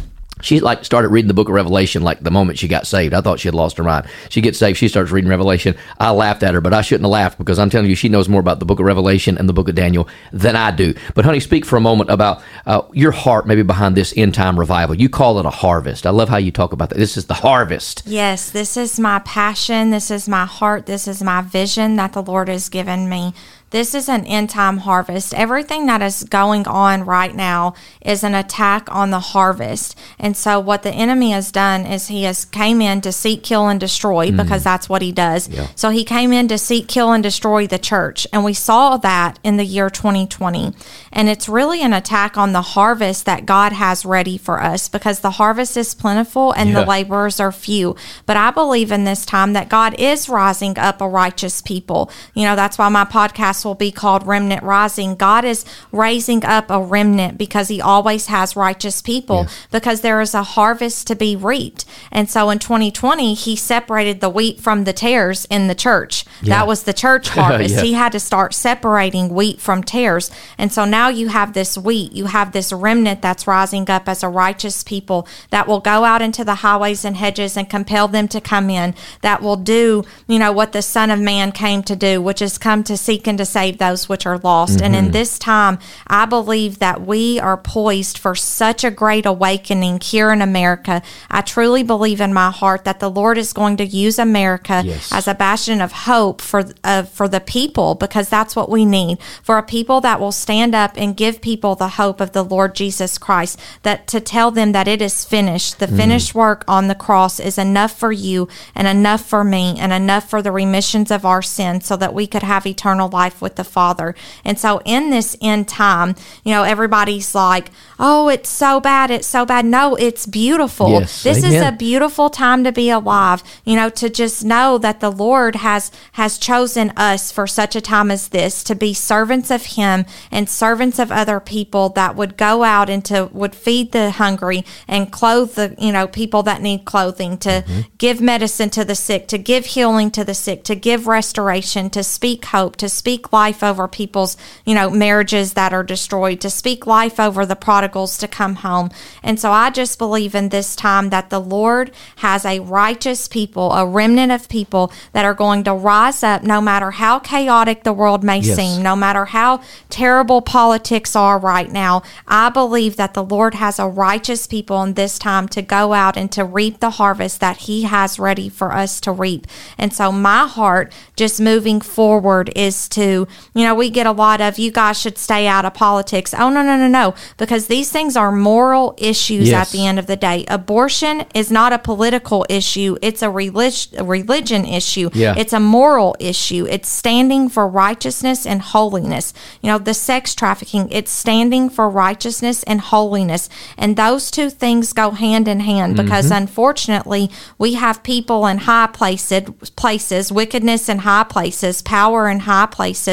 She 0.42 0.60
like 0.60 0.84
started 0.84 1.08
reading 1.08 1.28
the 1.28 1.34
book 1.34 1.48
of 1.48 1.54
Revelation 1.54 2.02
like 2.02 2.20
the 2.20 2.30
moment 2.30 2.58
she 2.58 2.68
got 2.68 2.86
saved. 2.86 3.14
I 3.14 3.22
thought 3.22 3.40
she 3.40 3.48
had 3.48 3.54
lost 3.54 3.78
her 3.78 3.84
mind. 3.84 4.06
She 4.28 4.42
gets 4.42 4.58
saved, 4.58 4.78
she 4.78 4.88
starts 4.88 5.10
reading 5.10 5.30
Revelation. 5.30 5.76
I 5.98 6.10
laughed 6.10 6.42
at 6.42 6.52
her, 6.52 6.60
but 6.60 6.74
I 6.74 6.82
shouldn't 6.82 7.04
have 7.04 7.10
laughed 7.10 7.38
because 7.38 7.58
I'm 7.58 7.70
telling 7.70 7.88
you, 7.88 7.96
she 7.96 8.10
knows 8.10 8.28
more 8.28 8.40
about 8.40 8.58
the 8.58 8.66
book 8.66 8.78
of 8.78 8.84
Revelation 8.84 9.38
and 9.38 9.48
the 9.48 9.54
book 9.54 9.68
of 9.68 9.74
Daniel 9.74 10.08
than 10.32 10.54
I 10.54 10.72
do. 10.72 10.94
But 11.14 11.24
honey, 11.24 11.40
speak 11.40 11.64
for 11.64 11.76
a 11.76 11.80
moment 11.80 12.10
about 12.10 12.42
uh, 12.66 12.82
your 12.92 13.12
heart 13.12 13.46
maybe 13.46 13.62
behind 13.62 13.96
this 13.96 14.12
end 14.16 14.34
time 14.34 14.58
revival. 14.58 14.94
You 14.94 15.08
call 15.08 15.38
it 15.38 15.46
a 15.46 15.50
harvest. 15.50 16.06
I 16.06 16.10
love 16.10 16.28
how 16.28 16.36
you 16.36 16.52
talk 16.52 16.72
about 16.72 16.90
that. 16.90 16.98
This 16.98 17.16
is 17.16 17.26
the 17.26 17.34
harvest. 17.34 18.02
Yes, 18.04 18.50
this 18.50 18.76
is 18.76 19.00
my 19.00 19.20
passion. 19.20 19.90
This 19.90 20.10
is 20.10 20.28
my 20.28 20.44
heart. 20.44 20.84
This 20.84 21.08
is 21.08 21.22
my 21.22 21.40
vision 21.40 21.96
that 21.96 22.12
the 22.12 22.22
Lord 22.22 22.48
has 22.48 22.68
given 22.68 23.08
me. 23.08 23.32
This 23.70 23.94
is 23.94 24.08
an 24.08 24.24
end 24.26 24.50
time 24.50 24.78
harvest. 24.78 25.34
Everything 25.34 25.86
that 25.86 26.00
is 26.00 26.22
going 26.22 26.68
on 26.68 27.04
right 27.04 27.34
now 27.34 27.74
is 28.00 28.22
an 28.22 28.34
attack 28.34 28.88
on 28.94 29.10
the 29.10 29.20
harvest. 29.20 29.98
And 30.20 30.36
so 30.36 30.60
what 30.60 30.84
the 30.84 30.92
enemy 30.92 31.32
has 31.32 31.50
done 31.50 31.84
is 31.84 32.06
he 32.06 32.22
has 32.22 32.44
came 32.44 32.80
in 32.80 33.00
to 33.00 33.10
seek, 33.10 33.42
kill, 33.42 33.68
and 33.68 33.80
destroy 33.80 34.28
mm. 34.30 34.36
because 34.36 34.62
that's 34.62 34.88
what 34.88 35.02
he 35.02 35.10
does. 35.10 35.48
Yeah. 35.48 35.66
So 35.74 35.90
he 35.90 36.04
came 36.04 36.32
in 36.32 36.46
to 36.48 36.58
seek, 36.58 36.86
kill, 36.86 37.12
and 37.12 37.22
destroy 37.22 37.66
the 37.66 37.78
church. 37.78 38.26
And 38.32 38.44
we 38.44 38.54
saw 38.54 38.96
that 38.98 39.40
in 39.42 39.56
the 39.56 39.64
year 39.64 39.90
2020. 39.90 40.72
And 41.12 41.28
it's 41.28 41.48
really 41.48 41.82
an 41.82 41.92
attack 41.92 42.36
on 42.36 42.52
the 42.52 42.62
harvest 42.62 43.26
that 43.26 43.46
God 43.46 43.72
has 43.72 44.04
ready 44.04 44.38
for 44.38 44.62
us 44.62 44.88
because 44.88 45.20
the 45.20 45.32
harvest 45.32 45.76
is 45.76 45.94
plentiful 45.94 46.52
and 46.52 46.70
Yeah. 46.70 46.80
the 46.80 46.86
laborers 46.86 47.40
are 47.40 47.50
few. 47.50 47.96
But 48.26 48.36
I 48.36 48.52
believe 48.52 48.92
in 48.92 49.04
this 49.04 49.26
time 49.26 49.54
that 49.54 49.68
God 49.68 49.94
is 49.98 50.28
rising 50.28 50.78
up 50.78 51.00
a 51.00 51.08
righteous 51.08 51.60
people. 51.60 52.10
You 52.34 52.44
know, 52.44 52.54
that's 52.54 52.78
why 52.78 52.88
my 52.88 53.04
podcast 53.04 53.55
will 53.64 53.74
be 53.74 53.90
called 53.90 54.26
Remnant 54.26 54.62
Rising. 54.62 55.14
God 55.14 55.44
is 55.44 55.64
raising 55.92 56.44
up 56.44 56.70
a 56.70 56.80
remnant 56.80 57.38
because 57.38 57.68
he 57.68 57.80
always 57.80 58.26
has 58.26 58.56
righteous 58.56 59.02
people 59.02 59.46
because 59.70 60.00
there 60.00 60.20
is 60.20 60.34
a 60.34 60.42
harvest 60.42 61.06
to 61.06 61.16
be 61.16 61.36
reaped. 61.36 61.84
And 62.10 62.30
so 62.30 62.50
in 62.50 62.58
2020, 62.58 63.34
he 63.34 63.56
separated 63.56 64.20
the 64.20 64.30
wheat 64.30 64.60
from 64.60 64.84
the 64.84 64.92
tares 64.92 65.44
in 65.46 65.68
the 65.68 65.74
church. 65.74 66.24
Yeah. 66.42 66.56
That 66.56 66.66
was 66.66 66.82
the 66.82 66.92
church 66.92 67.28
harvest. 67.30 67.76
Yeah. 67.76 67.82
He 67.82 67.92
had 67.94 68.12
to 68.12 68.20
start 68.20 68.54
separating 68.54 69.28
wheat 69.30 69.60
from 69.60 69.82
tares. 69.82 70.30
And 70.58 70.72
so 70.72 70.84
now 70.84 71.08
you 71.08 71.28
have 71.28 71.52
this 71.52 71.78
wheat, 71.78 72.12
you 72.12 72.26
have 72.26 72.52
this 72.52 72.72
remnant 72.72 73.22
that's 73.22 73.46
rising 73.46 73.88
up 73.88 74.08
as 74.08 74.22
a 74.22 74.28
righteous 74.28 74.82
people 74.82 75.26
that 75.50 75.66
will 75.66 75.80
go 75.80 76.04
out 76.04 76.22
into 76.22 76.44
the 76.44 76.56
highways 76.56 77.04
and 77.04 77.16
hedges 77.16 77.56
and 77.56 77.68
compel 77.68 78.08
them 78.08 78.28
to 78.28 78.40
come 78.40 78.70
in, 78.70 78.94
that 79.22 79.42
will 79.42 79.56
do, 79.56 80.04
you 80.26 80.38
know, 80.38 80.52
what 80.52 80.72
the 80.72 80.82
Son 80.82 81.10
of 81.10 81.20
Man 81.20 81.52
came 81.52 81.82
to 81.84 81.96
do, 81.96 82.20
which 82.20 82.42
is 82.42 82.58
come 82.58 82.82
to 82.84 82.96
seek 82.96 83.26
and 83.26 83.38
to 83.38 83.45
save 83.46 83.78
those 83.78 84.08
which 84.08 84.26
are 84.26 84.38
lost. 84.38 84.80
And 84.82 84.94
in 84.94 85.10
this 85.12 85.38
time, 85.38 85.78
I 86.06 86.26
believe 86.26 86.78
that 86.80 87.06
we 87.06 87.38
are 87.40 87.56
poised 87.56 88.18
for 88.18 88.34
such 88.34 88.84
a 88.84 88.90
great 88.90 89.26
awakening 89.26 90.00
here 90.00 90.32
in 90.32 90.42
America. 90.42 91.02
I 91.30 91.40
truly 91.40 91.82
believe 91.82 92.20
in 92.20 92.32
my 92.32 92.50
heart 92.50 92.84
that 92.84 93.00
the 93.00 93.10
Lord 93.10 93.38
is 93.38 93.52
going 93.52 93.76
to 93.78 93.84
use 93.86 94.18
America 94.18 94.82
Yes. 94.84 95.12
as 95.12 95.26
a 95.28 95.34
bastion 95.34 95.80
of 95.80 95.92
hope 95.92 96.40
for 96.40 96.64
uh, 96.84 97.04
for 97.04 97.28
the 97.28 97.40
people 97.40 97.94
because 97.94 98.28
that's 98.28 98.54
what 98.56 98.68
we 98.68 98.84
need 98.84 99.18
for 99.42 99.56
a 99.58 99.62
people 99.62 100.00
that 100.02 100.20
will 100.20 100.32
stand 100.32 100.74
up 100.74 100.92
and 100.96 101.16
give 101.16 101.40
people 101.40 101.74
the 101.74 101.88
hope 101.90 102.20
of 102.20 102.32
the 102.32 102.42
Lord 102.44 102.74
Jesus 102.74 103.16
Christ 103.18 103.58
that 103.82 104.06
to 104.08 104.20
tell 104.20 104.50
them 104.50 104.72
that 104.72 104.88
it 104.88 105.00
is 105.00 105.24
finished 105.24 105.78
the 105.78 105.86
finished 105.88 106.34
work 106.34 106.64
on 106.68 106.88
the 106.88 106.94
cross 106.94 107.38
is 107.40 107.58
enough 107.58 107.96
for 107.98 108.12
you 108.12 108.48
and 108.74 108.86
enough 108.88 109.24
for 109.24 109.44
me 109.44 109.76
and 109.78 109.92
enough 109.92 110.28
for 110.28 110.42
the 110.42 110.52
remissions 110.52 111.10
of 111.10 111.24
our 111.24 111.42
sins 111.42 111.86
so 111.86 111.96
that 111.96 112.14
we 112.14 112.26
could 112.26 112.42
have 112.42 112.66
eternal 112.66 113.08
life 113.08 113.35
with 113.40 113.56
the 113.56 113.64
Father. 113.64 114.14
And 114.44 114.58
so 114.58 114.80
in 114.84 115.10
this 115.10 115.36
end 115.40 115.68
time 115.68 116.14
you 116.44 116.52
know 116.52 116.62
everybody's 116.62 117.34
like 117.34 117.70
oh 117.98 118.28
it's 118.28 118.50
so 118.50 118.80
bad 118.80 119.10
it's 119.10 119.26
so 119.26 119.44
bad. 119.44 119.64
No 119.64 119.94
it's 119.96 120.26
beautiful. 120.26 120.90
Yes, 120.90 121.22
this 121.22 121.44
is 121.44 121.54
a 121.54 121.72
beautiful 121.72 122.30
time 122.30 122.64
to 122.64 122.72
be 122.72 122.90
alive 122.90 123.42
you 123.64 123.76
know 123.76 123.90
to 123.90 124.08
just 124.08 124.44
know 124.44 124.78
that 124.78 125.00
the 125.00 125.10
lord 125.10 125.56
has 125.56 125.90
has 126.12 126.38
chosen 126.38 126.92
us 126.96 127.30
for 127.30 127.46
such 127.46 127.76
a 127.76 127.80
time 127.80 128.10
as 128.10 128.28
this 128.28 128.62
to 128.64 128.74
be 128.74 128.94
servants 128.94 129.50
of 129.50 129.66
him 129.66 130.04
and 130.30 130.48
servants 130.48 130.98
of 130.98 131.12
other 131.12 131.40
people 131.40 131.88
that 131.90 132.16
would 132.16 132.36
go 132.36 132.62
out 132.62 132.88
and 132.88 133.04
to 133.04 133.28
would 133.32 133.54
feed 133.54 133.92
the 133.92 134.10
hungry 134.12 134.64
and 134.88 135.12
clothe 135.12 135.54
the 135.54 135.74
you 135.78 135.92
know 135.92 136.06
people 136.06 136.42
that 136.42 136.62
need 136.62 136.84
clothing 136.84 137.36
to 137.36 137.48
mm-hmm. 137.48 137.80
give 137.98 138.20
medicine 138.20 138.70
to 138.70 138.84
the 138.84 138.94
sick 138.94 139.26
to 139.28 139.38
give 139.38 139.66
healing 139.66 140.10
to 140.10 140.24
the 140.24 140.34
sick 140.34 140.62
to 140.64 140.74
give 140.74 141.06
restoration 141.06 141.90
to 141.90 142.02
speak 142.02 142.46
hope 142.46 142.76
to 142.76 142.88
speak 142.88 143.25
life 143.32 143.62
over 143.62 143.88
people's 143.88 144.36
you 144.64 144.74
know 144.74 144.90
marriages 144.90 145.54
that 145.54 145.72
are 145.72 145.82
destroyed 145.82 146.40
to 146.40 146.50
speak 146.50 146.86
life 146.86 147.18
over 147.20 147.46
the 147.46 147.56
prodigals 147.56 148.18
to 148.18 148.28
come 148.28 148.56
home. 148.56 148.90
And 149.22 149.38
so 149.40 149.50
i 149.52 149.70
just 149.70 149.98
believe 149.98 150.34
in 150.34 150.48
this 150.50 150.76
time 150.76 151.10
that 151.10 151.30
the 151.30 151.40
lord 151.40 151.90
has 152.16 152.44
a 152.44 152.60
righteous 152.60 153.28
people 153.28 153.72
a 153.72 153.86
remnant 153.86 154.32
of 154.32 154.48
people 154.48 154.92
that 155.12 155.24
are 155.24 155.34
going 155.34 155.64
to 155.64 155.72
rise 155.72 156.22
up 156.22 156.42
no 156.42 156.60
matter 156.60 156.90
how 156.92 157.18
chaotic 157.18 157.82
the 157.84 157.92
world 157.92 158.22
may 158.24 158.38
Yes. 158.40 158.56
seem 158.56 158.82
no 158.82 158.94
matter 158.94 159.24
how 159.26 159.60
terrible 159.90 160.42
politics 160.42 161.16
are 161.16 161.38
right 161.38 161.70
now. 161.72 162.02
I 162.28 162.50
believe 162.50 162.96
that 162.96 163.14
the 163.14 163.24
lord 163.24 163.54
has 163.54 163.78
a 163.78 163.88
righteous 163.88 164.46
people 164.46 164.82
in 164.82 164.94
this 164.94 165.18
time 165.18 165.48
to 165.48 165.62
go 165.62 165.92
out 165.94 166.16
and 166.16 166.30
to 166.32 166.44
reap 166.44 166.80
the 166.80 166.90
harvest 166.90 167.40
that 167.40 167.58
he 167.66 167.82
has 167.82 168.18
ready 168.18 168.48
for 168.48 168.72
us 168.72 169.00
to 169.02 169.12
reap. 169.12 169.46
And 169.78 169.92
so 169.92 170.12
my 170.12 170.46
heart 170.46 170.92
just 171.16 171.40
moving 171.40 171.80
forward 171.80 172.52
is 172.54 172.88
to 172.90 173.15
you 173.54 173.64
know 173.64 173.74
we 173.74 173.88
get 173.90 174.06
a 174.06 174.12
lot 174.12 174.40
of 174.40 174.58
you 174.58 174.70
guys 174.70 175.00
should 175.00 175.18
stay 175.18 175.46
out 175.46 175.64
of 175.64 175.74
politics. 175.74 176.34
Oh 176.34 176.50
no 176.50 176.62
no 176.62 176.76
no 176.76 176.88
no. 176.88 177.14
Because 177.36 177.68
these 177.68 177.90
things 177.90 178.16
are 178.16 178.32
moral 178.32 178.94
issues 178.98 179.48
Yes. 179.48 179.68
at 179.68 179.72
the 179.72 179.86
end 179.86 179.98
of 179.98 180.06
the 180.06 180.16
day. 180.16 180.44
Abortion 180.48 181.24
is 181.34 181.50
not 181.50 181.72
a 181.72 181.78
political 181.78 182.44
issue. 182.48 182.96
It's 183.02 183.22
a, 183.22 183.30
relig- 183.30 183.94
a 183.96 184.04
religion 184.04 184.64
issue. 184.64 185.10
Yeah. 185.14 185.34
it's 185.36 185.52
a 185.52 185.60
moral 185.60 186.16
issue. 186.18 186.66
It's 186.68 186.88
standing 186.88 187.48
for 187.48 187.66
righteousness 187.68 188.46
and 188.46 188.60
holiness. 188.60 189.32
You 189.62 189.68
know 189.70 189.78
the 189.78 189.94
sex 189.94 190.34
trafficking 190.34 190.88
it's 190.90 191.10
standing 191.10 191.68
for 191.70 191.88
righteousness 191.88 192.62
and 192.64 192.80
holiness. 192.80 193.48
And 193.76 193.96
those 193.96 194.30
two 194.30 194.50
things 194.50 194.92
go 194.92 195.10
hand 195.10 195.46
in 195.48 195.60
hand 195.60 195.96
because 195.96 196.26
mm-hmm. 196.26 196.42
unfortunately 196.42 197.30
we 197.58 197.74
have 197.74 198.02
people 198.02 198.46
in 198.46 198.58
high 198.58 198.88
places 198.88 199.42
places 199.76 200.32
wickedness 200.32 200.88
in 200.88 200.98
high 200.98 201.24
places 201.24 201.82
power 201.82 202.28
in 202.28 202.40
high 202.40 202.66
places 202.66 203.05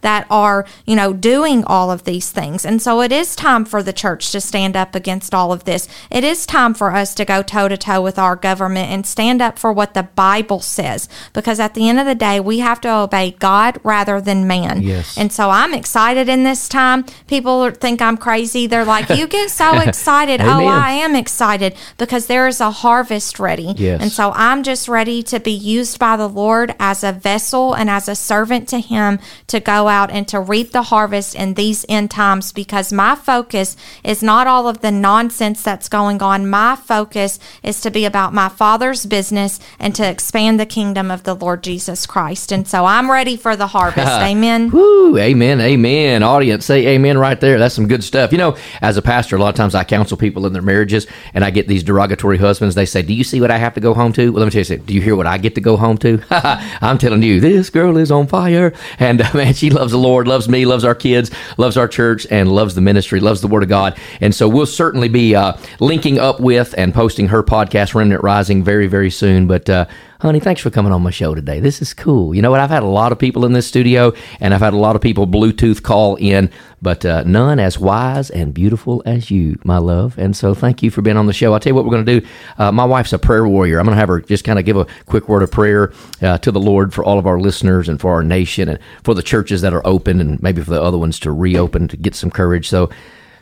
that 0.00 0.26
are 0.30 0.66
you 0.86 0.96
know 0.96 1.12
doing 1.12 1.64
all 1.64 1.90
of 1.90 2.04
these 2.04 2.30
things. 2.30 2.64
And 2.64 2.80
so 2.80 3.00
it 3.00 3.12
is 3.12 3.34
time 3.34 3.64
for 3.64 3.82
the 3.82 3.92
church 3.92 4.30
to 4.32 4.40
stand 4.40 4.76
up 4.76 4.94
against 4.94 5.34
all 5.34 5.52
of 5.52 5.64
this. 5.64 5.88
It 6.10 6.24
is 6.24 6.46
time 6.46 6.74
for 6.74 6.92
us 6.94 7.14
to 7.14 7.24
go 7.24 7.42
toe 7.42 7.68
to 7.68 7.76
toe 7.76 8.02
with 8.02 8.18
our 8.18 8.36
government 8.36 8.90
and 8.90 9.06
stand 9.06 9.40
up 9.42 9.58
for 9.58 9.72
what 9.72 9.94
the 9.94 10.02
bible 10.02 10.60
says 10.60 11.08
because 11.32 11.60
at 11.60 11.74
the 11.74 11.88
end 11.88 11.98
of 11.98 12.06
the 12.06 12.14
day 12.14 12.40
we 12.40 12.58
have 12.58 12.80
to 12.82 12.92
obey 12.92 13.32
god 13.38 13.78
rather 13.82 14.20
than 14.20 14.46
man. 14.46 14.82
Yes. 14.82 15.16
and 15.16 15.32
so 15.32 15.50
i'm 15.50 15.74
excited 15.74 16.28
in 16.28 16.44
this 16.44 16.68
time. 16.68 17.04
People 17.26 17.70
think 17.70 18.00
i'm 18.02 18.16
crazy. 18.16 18.66
They're 18.66 18.84
like 18.84 19.08
you 19.08 19.26
get 19.26 19.50
so 19.50 19.78
excited. 19.88 20.40
Oh 20.40 20.66
i 20.66 20.90
am 20.90 21.14
excited 21.14 21.74
because 21.96 22.26
there 22.26 22.46
is 22.48 22.60
a 22.60 22.70
harvest 22.70 23.38
ready. 23.38 23.74
Yes. 23.76 24.00
and 24.02 24.12
so 24.12 24.32
i'm 24.34 24.62
just 24.62 24.88
ready 24.88 25.22
to 25.24 25.40
be 25.40 25.52
used 25.52 25.98
by 25.98 26.16
the 26.16 26.28
lord 26.28 26.74
as 26.78 27.04
a 27.04 27.12
vessel 27.12 27.74
and 27.74 27.88
as 27.88 28.08
a 28.08 28.14
servant 28.14 28.68
to 28.68 28.80
him 28.80 29.18
to 29.46 29.60
go 29.60 29.88
out 29.88 30.10
and 30.10 30.26
to 30.28 30.40
reap 30.40 30.72
the 30.72 30.82
harvest 30.82 31.34
in 31.34 31.54
these 31.54 31.84
end 31.88 32.10
times 32.10 32.52
because 32.52 32.92
my 32.92 33.14
focus 33.14 33.76
is 34.04 34.22
not 34.22 34.46
all 34.46 34.68
of 34.68 34.80
the 34.80 34.90
nonsense 34.90 35.62
that's 35.62 35.88
going 35.88 36.20
on 36.22 36.48
my 36.48 36.76
focus 36.76 37.38
is 37.62 37.80
to 37.80 37.90
be 37.90 38.04
about 38.04 38.34
my 38.34 38.48
father's 38.48 39.06
business 39.06 39.60
and 39.78 39.94
to 39.94 40.08
expand 40.08 40.58
the 40.58 40.66
kingdom 40.66 41.10
of 41.10 41.22
the 41.24 41.34
lord 41.34 41.62
jesus 41.62 42.06
christ 42.06 42.52
and 42.52 42.66
so 42.66 42.84
i'm 42.84 43.10
ready 43.10 43.36
for 43.36 43.56
the 43.56 43.68
harvest 43.68 44.06
amen 44.22 44.70
Woo, 44.70 45.16
amen, 45.18 45.60
amen. 45.60 46.22
Audience, 46.22 46.64
say 46.64 46.86
amen 46.88 47.18
right 47.18 47.40
there. 47.40 47.58
That's 47.58 47.74
some 47.74 47.88
good 47.88 48.04
stuff. 48.04 48.32
You 48.32 48.38
know, 48.38 48.56
as 48.80 48.96
a 48.96 49.02
pastor, 49.02 49.36
a 49.36 49.38
lot 49.38 49.48
of 49.48 49.54
times 49.54 49.74
I 49.74 49.84
counsel 49.84 50.16
people 50.16 50.46
in 50.46 50.52
their 50.52 50.62
marriages, 50.62 51.06
and 51.34 51.44
I 51.44 51.50
get 51.50 51.68
these 51.68 51.82
derogatory 51.82 52.38
husbands. 52.38 52.74
They 52.74 52.86
say, 52.86 53.02
"Do 53.02 53.14
you 53.14 53.24
see 53.24 53.40
what 53.40 53.50
I 53.50 53.58
have 53.58 53.74
to 53.74 53.80
go 53.80 53.94
home 53.94 54.12
to?" 54.14 54.30
Well, 54.30 54.40
let 54.40 54.46
me 54.46 54.50
tell 54.50 54.60
you 54.60 54.64
something. 54.64 54.86
Do 54.86 54.94
you 54.94 55.00
hear 55.00 55.16
what 55.16 55.26
I 55.26 55.38
get 55.38 55.54
to 55.54 55.60
go 55.60 55.76
home 55.76 55.98
to? 55.98 56.22
I'm 56.30 56.98
telling 56.98 57.22
you, 57.22 57.40
this 57.40 57.70
girl 57.70 57.96
is 57.96 58.10
on 58.10 58.26
fire, 58.26 58.72
and 58.98 59.20
man, 59.34 59.54
she 59.54 59.70
loves 59.70 59.92
the 59.92 59.98
Lord, 59.98 60.28
loves 60.28 60.48
me, 60.48 60.64
loves 60.64 60.84
our 60.84 60.94
kids, 60.94 61.30
loves 61.56 61.76
our 61.76 61.88
church, 61.88 62.26
and 62.30 62.50
loves 62.50 62.74
the 62.74 62.80
ministry, 62.80 63.20
loves 63.20 63.40
the 63.40 63.48
Word 63.48 63.62
of 63.62 63.68
God. 63.68 63.96
And 64.20 64.34
so 64.34 64.48
we'll 64.48 64.66
certainly 64.66 65.08
be 65.08 65.34
uh, 65.34 65.54
linking 65.80 66.18
up 66.18 66.40
with 66.40 66.74
and 66.76 66.94
posting 66.94 67.28
her 67.28 67.42
podcast, 67.42 67.94
Remnant 67.94 68.22
Rising, 68.22 68.62
very, 68.62 68.86
very 68.86 69.10
soon. 69.10 69.46
But 69.46 69.68
uh, 69.68 69.86
honey, 70.20 70.40
thanks 70.40 70.60
for 70.60 70.70
coming 70.70 70.92
on 70.92 71.02
my 71.02 71.10
show 71.10 71.34
today. 71.34 71.60
This 71.60 71.80
is 71.80 71.94
cool. 71.94 72.34
You 72.34 72.42
know 72.42 72.50
what? 72.50 72.60
I've 72.60 72.70
had 72.70 72.82
a 72.82 72.86
lot 72.86 73.12
of 73.12 73.18
people 73.18 73.44
in 73.44 73.52
this 73.52 73.66
studio, 73.66 74.12
and 74.40 74.52
I've 74.52 74.60
had 74.60 74.74
a 74.74 74.78
lot 74.78 74.96
of 74.96 75.02
people 75.02 75.26
Bluetooth 75.26 75.82
call 75.82 76.16
in, 76.16 76.50
but 76.82 77.04
uh, 77.04 77.22
none 77.24 77.60
as 77.60 77.78
wise 77.78 78.28
and 78.30 78.52
beautiful 78.52 79.02
as 79.06 79.30
you, 79.30 79.58
my 79.64 79.78
love. 79.78 80.18
And 80.18 80.36
so, 80.36 80.54
thank 80.54 80.82
you 80.82 80.90
for 80.90 81.02
being 81.02 81.16
on 81.16 81.26
the 81.26 81.32
show. 81.32 81.52
I'll 81.52 81.60
tell 81.60 81.70
you 81.70 81.74
what 81.74 81.84
we're 81.84 81.92
going 81.92 82.06
to 82.06 82.20
do. 82.20 82.26
Uh, 82.58 82.72
my 82.72 82.84
wife's 82.84 83.12
a 83.12 83.18
prayer 83.18 83.46
warrior. 83.46 83.78
I'm 83.78 83.86
going 83.86 83.94
to 83.94 84.00
have 84.00 84.08
her 84.08 84.20
just 84.20 84.44
kind 84.44 84.58
of 84.58 84.64
give 84.64 84.76
a 84.76 84.86
quick 85.06 85.28
word 85.28 85.42
of 85.42 85.50
prayer 85.50 85.92
uh, 86.20 86.38
to 86.38 86.50
the 86.50 86.60
Lord 86.60 86.92
for 86.92 87.04
all 87.04 87.18
of 87.18 87.26
our 87.26 87.38
listeners 87.38 87.88
and 87.88 88.00
for 88.00 88.12
our 88.12 88.24
nation 88.24 88.68
and 88.68 88.78
for 89.04 89.14
the 89.14 89.22
churches 89.22 89.60
that 89.62 89.72
are 89.72 89.86
open 89.86 90.20
and 90.20 90.42
maybe 90.42 90.62
for 90.62 90.70
the 90.70 90.82
other 90.82 90.98
ones 90.98 91.20
to 91.20 91.32
reopen 91.32 91.86
to 91.88 91.96
get 91.96 92.14
some 92.14 92.30
courage. 92.30 92.68
So, 92.68 92.90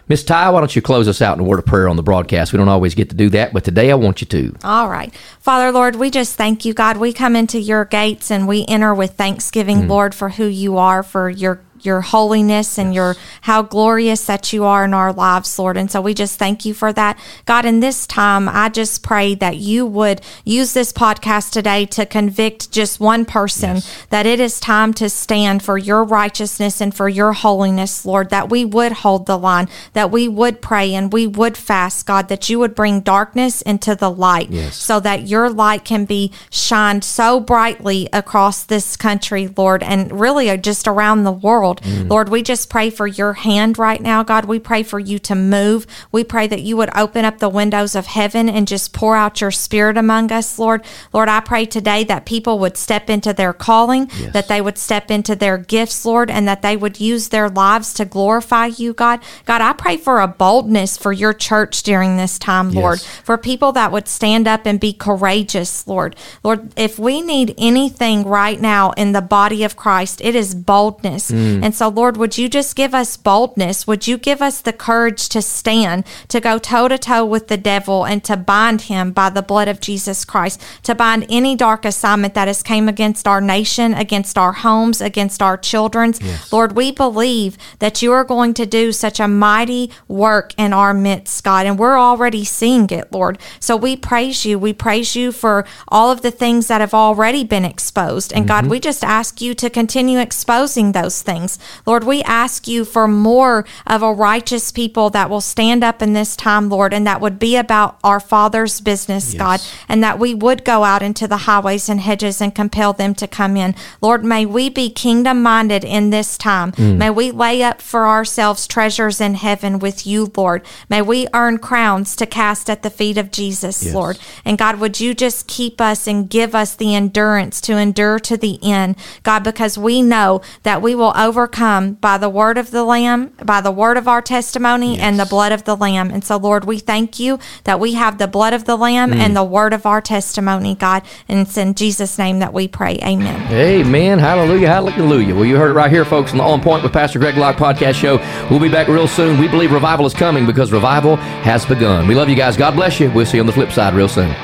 Miss 0.08 0.22
Tai, 0.22 0.50
why 0.50 0.60
don't 0.60 0.76
you 0.76 0.82
close 0.82 1.08
us 1.08 1.20
out 1.20 1.36
in 1.36 1.44
a 1.44 1.46
word 1.46 1.58
of 1.58 1.66
prayer 1.66 1.88
on 1.88 1.96
the 1.96 2.02
broadcast? 2.02 2.52
We 2.52 2.58
don't 2.58 2.68
always 2.68 2.94
get 2.94 3.10
to 3.10 3.16
do 3.16 3.28
that, 3.30 3.52
but 3.52 3.64
today 3.64 3.90
I 3.90 3.94
want 3.96 4.20
you 4.20 4.26
to. 4.28 4.54
All 4.62 4.88
right. 4.88 5.12
Father, 5.40 5.72
Lord, 5.72 5.96
we 5.96 6.10
just 6.10 6.36
thank 6.36 6.64
you, 6.64 6.74
God. 6.74 6.96
We 6.96 7.12
come 7.12 7.34
into 7.34 7.58
your 7.58 7.84
gates 7.84 8.30
and 8.30 8.46
we 8.46 8.64
enter 8.68 8.94
with 8.94 9.14
thanksgiving, 9.14 9.82
mm. 9.82 9.88
Lord, 9.88 10.14
for 10.14 10.28
who 10.28 10.46
you 10.46 10.76
are, 10.76 11.02
for 11.02 11.28
your 11.28 11.60
your 11.86 12.00
holiness 12.02 12.78
and 12.78 12.92
your 12.94 13.16
how 13.42 13.62
glorious 13.62 14.26
that 14.26 14.52
you 14.52 14.64
are 14.64 14.84
in 14.84 14.92
our 14.92 15.12
lives, 15.12 15.58
Lord. 15.58 15.76
And 15.76 15.90
so 15.90 16.00
we 16.00 16.12
just 16.12 16.38
thank 16.38 16.64
you 16.64 16.74
for 16.74 16.92
that. 16.92 17.18
God, 17.46 17.64
in 17.64 17.80
this 17.80 18.06
time, 18.06 18.48
I 18.48 18.68
just 18.68 19.02
pray 19.02 19.34
that 19.36 19.56
you 19.56 19.86
would 19.86 20.20
use 20.44 20.72
this 20.74 20.92
podcast 20.92 21.52
today 21.52 21.86
to 21.86 22.04
convict 22.04 22.72
just 22.72 22.98
one 23.00 23.24
person 23.24 23.80
that 24.10 24.26
it 24.26 24.40
is 24.40 24.58
time 24.60 24.92
to 24.94 25.08
stand 25.08 25.62
for 25.62 25.78
your 25.78 26.02
righteousness 26.04 26.80
and 26.80 26.94
for 26.94 27.08
your 27.08 27.32
holiness, 27.32 28.04
Lord, 28.04 28.30
that 28.30 28.50
we 28.50 28.64
would 28.64 28.92
hold 28.92 29.26
the 29.26 29.38
line, 29.38 29.68
that 29.92 30.10
we 30.10 30.26
would 30.28 30.60
pray 30.60 30.94
and 30.94 31.12
we 31.12 31.26
would 31.26 31.56
fast, 31.56 32.06
God, 32.06 32.28
that 32.28 32.48
you 32.50 32.58
would 32.58 32.74
bring 32.74 33.00
darkness 33.00 33.62
into 33.62 33.94
the 33.94 34.10
light 34.10 34.50
Yes. 34.50 34.76
so 34.76 34.98
that 35.00 35.28
your 35.28 35.48
light 35.50 35.84
can 35.84 36.04
be 36.04 36.32
shined 36.50 37.04
so 37.04 37.38
brightly 37.38 38.08
across 38.12 38.64
this 38.64 38.96
country, 38.96 39.48
Lord, 39.56 39.82
and 39.82 40.18
really 40.20 40.56
just 40.58 40.88
around 40.88 41.24
the 41.24 41.32
world. 41.32 41.75
Lord, 41.84 42.28
we 42.28 42.42
just 42.42 42.68
pray 42.70 42.90
for 42.90 43.06
your 43.06 43.34
hand 43.34 43.78
right 43.78 44.00
now, 44.00 44.22
God. 44.22 44.44
We 44.44 44.58
pray 44.58 44.82
for 44.82 44.98
you 44.98 45.18
to 45.20 45.34
move. 45.34 45.86
We 46.12 46.24
pray 46.24 46.46
that 46.46 46.62
you 46.62 46.76
would 46.76 46.90
open 46.96 47.24
up 47.24 47.38
the 47.38 47.48
windows 47.48 47.94
of 47.94 48.06
heaven 48.06 48.48
and 48.48 48.66
just 48.68 48.92
pour 48.92 49.16
out 49.16 49.40
your 49.40 49.50
spirit 49.50 49.96
among 49.96 50.32
us, 50.32 50.58
Lord. 50.58 50.84
Lord, 51.12 51.28
I 51.28 51.40
pray 51.40 51.66
today 51.66 52.04
that 52.04 52.26
people 52.26 52.58
would 52.58 52.76
step 52.76 53.10
into 53.10 53.32
their 53.32 53.52
calling, 53.52 54.10
Yes. 54.18 54.32
that 54.32 54.48
they 54.48 54.60
would 54.60 54.78
step 54.78 55.10
into 55.10 55.34
their 55.36 55.58
gifts, 55.58 56.04
Lord, 56.04 56.30
and 56.30 56.46
that 56.48 56.62
they 56.62 56.76
would 56.76 57.00
use 57.00 57.28
their 57.28 57.48
lives 57.48 57.92
to 57.94 58.04
glorify 58.04 58.66
you, 58.66 58.92
God. 58.92 59.20
God, 59.44 59.60
I 59.60 59.72
pray 59.72 59.96
for 59.96 60.20
a 60.20 60.28
boldness 60.28 60.96
for 60.96 61.12
your 61.12 61.32
church 61.32 61.82
during 61.82 62.16
this 62.16 62.38
time, 62.38 62.70
Lord, 62.72 62.98
Yes. 63.00 63.06
for 63.24 63.36
people 63.38 63.72
that 63.72 63.92
would 63.92 64.08
stand 64.08 64.46
up 64.48 64.66
and 64.66 64.78
be 64.80 64.92
courageous, 64.92 65.86
Lord. 65.86 66.16
Lord, 66.42 66.72
if 66.76 66.98
we 66.98 67.20
need 67.20 67.54
anything 67.58 68.24
right 68.24 68.60
now 68.60 68.92
in 68.92 69.12
the 69.12 69.20
body 69.20 69.64
of 69.64 69.76
Christ, 69.76 70.20
it 70.22 70.34
is 70.34 70.54
boldness. 70.54 71.30
Mm. 71.30 71.62
And 71.66 71.74
so, 71.74 71.88
Lord, 71.88 72.16
would 72.16 72.38
you 72.38 72.48
just 72.48 72.76
give 72.76 72.94
us 72.94 73.16
boldness? 73.16 73.88
Would 73.88 74.06
you 74.06 74.18
give 74.18 74.40
us 74.40 74.60
the 74.60 74.72
courage 74.72 75.28
to 75.30 75.42
stand, 75.42 76.06
to 76.28 76.38
go 76.38 76.58
toe 76.58 76.86
to 76.86 76.96
toe 76.96 77.24
with 77.24 77.48
the 77.48 77.56
devil 77.56 78.06
and 78.06 78.22
to 78.22 78.36
bind 78.36 78.82
him 78.82 79.10
by 79.10 79.30
the 79.30 79.42
blood 79.42 79.66
of 79.66 79.80
Jesus 79.80 80.24
Christ, 80.24 80.62
to 80.84 80.94
bind 80.94 81.26
any 81.28 81.56
dark 81.56 81.84
assignment 81.84 82.34
that 82.34 82.46
has 82.46 82.62
came 82.62 82.88
against 82.88 83.26
our 83.26 83.40
nation, 83.40 83.94
against 83.94 84.38
our 84.38 84.52
homes, 84.52 85.00
against 85.00 85.42
our 85.42 85.56
children's. 85.56 86.22
Yes. 86.22 86.52
Lord, 86.52 86.76
we 86.76 86.92
believe 86.92 87.58
that 87.80 88.00
you 88.00 88.12
are 88.12 88.22
going 88.22 88.54
to 88.54 88.64
do 88.64 88.92
such 88.92 89.18
a 89.18 89.26
mighty 89.26 89.90
work 90.06 90.54
in 90.56 90.72
our 90.72 90.94
midst, 90.94 91.42
God, 91.42 91.66
and 91.66 91.80
we're 91.80 91.98
already 91.98 92.44
seeing 92.44 92.88
it, 92.90 93.10
Lord. 93.10 93.40
So 93.58 93.76
we 93.76 93.96
praise 93.96 94.44
you. 94.44 94.56
We 94.56 94.72
praise 94.72 95.16
you 95.16 95.32
for 95.32 95.66
all 95.88 96.12
of 96.12 96.22
the 96.22 96.30
things 96.30 96.68
that 96.68 96.80
have 96.80 96.94
already 96.94 97.42
been 97.42 97.64
exposed. 97.64 98.32
And 98.32 98.44
mm-hmm. 98.44 98.66
God, 98.66 98.70
we 98.70 98.78
just 98.78 99.02
ask 99.02 99.40
you 99.40 99.52
to 99.54 99.68
continue 99.68 100.20
exposing 100.20 100.92
those 100.92 101.22
things. 101.22 101.45
Lord, 101.86 102.04
we 102.04 102.22
ask 102.22 102.66
you 102.66 102.84
for 102.84 103.06
more 103.08 103.64
of 103.86 104.02
a 104.02 104.12
righteous 104.12 104.72
people 104.72 105.10
that 105.10 105.30
will 105.30 105.40
stand 105.40 105.84
up 105.84 106.02
in 106.02 106.12
this 106.12 106.36
time, 106.36 106.68
Lord, 106.68 106.92
and 106.92 107.06
that 107.06 107.20
would 107.20 107.38
be 107.38 107.56
about 107.56 107.98
our 108.02 108.20
Father's 108.20 108.80
business, 108.80 109.34
yes. 109.34 109.38
God, 109.38 109.60
and 109.88 110.02
that 110.02 110.18
we 110.18 110.34
would 110.34 110.64
go 110.64 110.84
out 110.84 111.02
into 111.02 111.26
the 111.26 111.38
highways 111.38 111.88
and 111.88 112.00
hedges 112.00 112.40
and 112.40 112.54
compel 112.54 112.92
them 112.92 113.14
to 113.14 113.26
come 113.26 113.56
in. 113.56 113.74
Lord, 114.00 114.24
may 114.24 114.46
we 114.46 114.68
be 114.68 114.90
kingdom 114.90 115.42
minded 115.42 115.84
in 115.84 116.10
this 116.10 116.36
time. 116.36 116.72
Mm. 116.72 116.96
May 116.96 117.10
we 117.10 117.30
lay 117.30 117.62
up 117.62 117.80
for 117.80 118.06
ourselves 118.06 118.66
treasures 118.66 119.20
in 119.20 119.34
heaven 119.34 119.78
with 119.78 120.06
you, 120.06 120.30
Lord. 120.36 120.64
May 120.88 121.02
we 121.02 121.28
earn 121.32 121.58
crowns 121.58 122.16
to 122.16 122.26
cast 122.26 122.68
at 122.68 122.82
the 122.82 122.90
feet 122.90 123.18
of 123.18 123.30
Jesus, 123.30 123.84
yes. 123.84 123.94
Lord. 123.94 124.18
And 124.44 124.58
God, 124.58 124.80
would 124.80 125.00
you 125.00 125.14
just 125.14 125.46
keep 125.46 125.80
us 125.80 126.06
and 126.06 126.28
give 126.28 126.54
us 126.54 126.74
the 126.74 126.94
endurance 126.94 127.60
to 127.62 127.76
endure 127.76 128.18
to 128.20 128.36
the 128.36 128.58
end, 128.62 128.96
God, 129.22 129.42
because 129.44 129.78
we 129.78 130.02
know 130.02 130.40
that 130.62 130.82
we 130.82 130.94
will 130.94 131.12
overcome 131.36 131.92
by 131.92 132.16
the 132.16 132.30
word 132.30 132.56
of 132.56 132.70
the 132.70 132.82
Lamb, 132.82 133.30
by 133.44 133.60
the 133.60 133.70
word 133.70 133.98
of 133.98 134.08
our 134.08 134.22
testimony, 134.22 134.94
yes. 134.94 135.02
and 135.02 135.20
the 135.20 135.26
blood 135.26 135.52
of 135.52 135.64
the 135.64 135.76
Lamb. 135.76 136.10
And 136.10 136.24
so, 136.24 136.38
Lord, 136.38 136.64
we 136.64 136.78
thank 136.78 137.18
you 137.18 137.38
that 137.64 137.78
we 137.78 137.92
have 137.92 138.16
the 138.16 138.26
blood 138.26 138.54
of 138.54 138.64
the 138.64 138.74
Lamb 138.74 139.10
mm. 139.10 139.16
and 139.16 139.36
the 139.36 139.44
word 139.44 139.74
of 139.74 139.84
our 139.84 140.00
testimony, 140.00 140.74
God. 140.74 141.02
And 141.28 141.40
it's 141.40 141.58
in 141.58 141.74
Jesus' 141.74 142.16
name 142.16 142.38
that 142.38 142.54
we 142.54 142.68
pray. 142.68 142.98
Amen. 143.02 143.52
Amen. 143.52 144.18
Hallelujah. 144.18 144.68
Hallelujah. 144.68 145.34
Well, 145.34 145.44
you 145.44 145.56
heard 145.56 145.72
it 145.72 145.74
right 145.74 145.90
here, 145.90 146.06
folks, 146.06 146.32
on 146.32 146.38
the 146.38 146.44
On 146.44 146.62
Point 146.62 146.82
with 146.82 146.94
Pastor 146.94 147.18
Greg 147.18 147.36
Locke 147.36 147.56
podcast 147.56 147.96
show. 147.96 148.16
We'll 148.50 148.60
be 148.60 148.70
back 148.70 148.88
real 148.88 149.06
soon. 149.06 149.38
We 149.38 149.46
believe 149.46 149.72
revival 149.72 150.06
is 150.06 150.14
coming 150.14 150.46
because 150.46 150.72
revival 150.72 151.16
has 151.16 151.66
begun. 151.66 152.08
We 152.08 152.14
love 152.14 152.30
you 152.30 152.36
guys. 152.36 152.56
God 152.56 152.74
bless 152.76 152.98
you. 152.98 153.10
We'll 153.10 153.26
see 153.26 153.36
you 153.36 153.42
on 153.42 153.46
the 153.46 153.52
flip 153.52 153.72
side 153.72 153.92
real 153.92 154.08
soon. 154.08 154.34